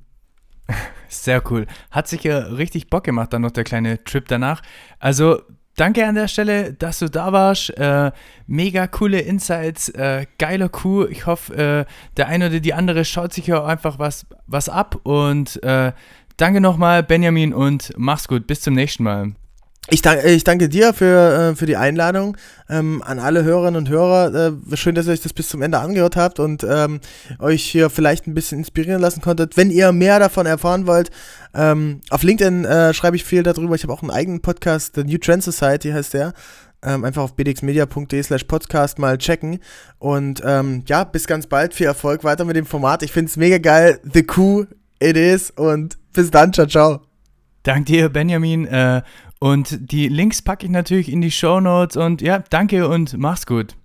Sehr 1.10 1.42
cool. 1.50 1.68
Hat 1.90 2.10
sich 2.10 2.24
ja 2.26 2.38
richtig 2.38 2.90
Bock 2.90 3.06
gemacht, 3.06 3.32
dann 3.32 3.42
noch 3.42 3.52
der 3.52 3.64
kleine 3.64 4.04
Trip 4.04 4.28
danach. 4.28 4.62
Also 5.00 5.42
danke 5.78 6.06
an 6.06 6.16
der 6.16 6.28
Stelle, 6.28 6.74
dass 6.74 7.00
du 7.00 7.10
da 7.10 7.32
warst. 7.32 7.70
Äh, 7.78 8.12
mega 8.46 8.88
coole 8.88 9.22
Insights, 9.22 9.88
äh, 9.90 10.26
geiler 10.38 10.68
Coup. 10.68 11.08
Ich 11.10 11.26
hoffe, 11.26 11.56
äh, 11.88 11.92
der 12.18 12.28
eine 12.28 12.48
oder 12.48 12.60
die 12.60 12.74
andere 12.74 13.06
schaut 13.06 13.32
sich 13.32 13.48
ja 13.48 13.64
einfach 13.64 13.98
was, 13.98 14.26
was 14.46 14.68
ab. 14.68 15.00
Und 15.04 15.64
äh, 15.64 15.94
danke 16.36 16.60
nochmal, 16.60 17.04
Benjamin, 17.04 17.54
und 17.54 17.94
mach's 17.96 18.28
gut. 18.28 18.46
Bis 18.46 18.60
zum 18.62 18.74
nächsten 18.74 19.04
Mal. 19.04 19.34
Ich, 19.90 20.02
dank, 20.02 20.26
ich 20.26 20.44
danke 20.44 20.68
dir 20.68 20.94
für, 20.94 21.52
äh, 21.52 21.56
für 21.56 21.66
die 21.66 21.78
Einladung 21.78 22.36
ähm, 22.70 23.02
an 23.06 23.20
alle 23.20 23.46
Hörerinnen 23.46 23.78
und 23.78 23.90
Hörer. 23.90 24.52
Äh, 24.72 24.76
schön, 24.76 24.96
dass 24.96 25.08
ihr 25.08 25.14
euch 25.14 25.22
das 25.22 25.32
bis 25.32 25.48
zum 25.48 25.62
Ende 25.62 25.80
angehört 25.80 26.18
habt 26.18 26.42
und 26.42 26.66
ähm, 26.70 27.00
euch 27.40 27.64
hier 27.64 27.90
vielleicht 27.90 28.28
ein 28.28 28.34
bisschen 28.34 28.60
inspirieren 28.60 29.02
lassen 29.02 29.22
konntet. 29.22 29.56
Wenn 29.56 29.72
ihr 29.72 29.94
mehr 29.94 30.20
davon 30.20 30.46
erfahren 30.46 30.88
wollt, 30.88 31.10
ähm, 31.54 32.02
auf 32.10 32.24
LinkedIn 32.24 32.66
äh, 32.66 32.94
schreibe 32.94 33.16
ich 33.16 33.24
viel 33.24 33.44
darüber. 33.44 33.76
Ich 33.76 33.84
habe 33.84 33.94
auch 33.94 34.02
einen 34.02 34.12
eigenen 34.12 34.42
Podcast, 34.42 34.96
The 34.96 35.06
New 35.06 35.20
Trend 35.20 35.44
Society 35.44 35.92
heißt 35.92 36.14
der. 36.14 36.34
Ähm, 36.84 37.06
einfach 37.06 37.24
auf 37.24 37.36
bdxmedia.de 37.36 38.24
slash 38.24 38.44
podcast 38.44 39.00
mal 39.00 39.18
checken. 39.18 39.60
Und 40.00 40.42
ähm, 40.46 40.84
ja, 40.88 41.06
bis 41.06 41.28
ganz 41.28 41.48
bald. 41.48 41.74
Viel 41.74 41.88
Erfolg 41.88 42.26
weiter 42.26 42.44
mit 42.44 42.58
dem 42.58 42.66
Format. 42.66 43.04
Ich 43.04 43.14
finde 43.14 43.30
es 43.30 43.38
mega 43.38 43.58
geil. 43.58 44.02
The 44.04 44.24
Coup 44.24 44.68
it 45.00 45.16
is. 45.16 45.50
Und 45.52 45.98
bis 46.12 46.30
dann. 46.30 46.52
Ciao, 46.52 46.68
ciao. 46.68 47.02
Dank 47.64 47.88
dir, 47.88 48.10
Benjamin. 48.10 48.66
Äh, 48.66 49.02
und 49.40 49.92
die 49.92 50.10
Links 50.10 50.42
packe 50.42 50.66
ich 50.66 50.72
natürlich 50.72 51.12
in 51.12 51.22
die 51.22 51.32
Show 51.32 51.60
Notes. 51.60 51.96
Und 51.96 52.22
ja, 52.22 52.44
danke 52.50 52.88
und 52.90 53.18
mach's 53.18 53.46
gut. 53.46 53.78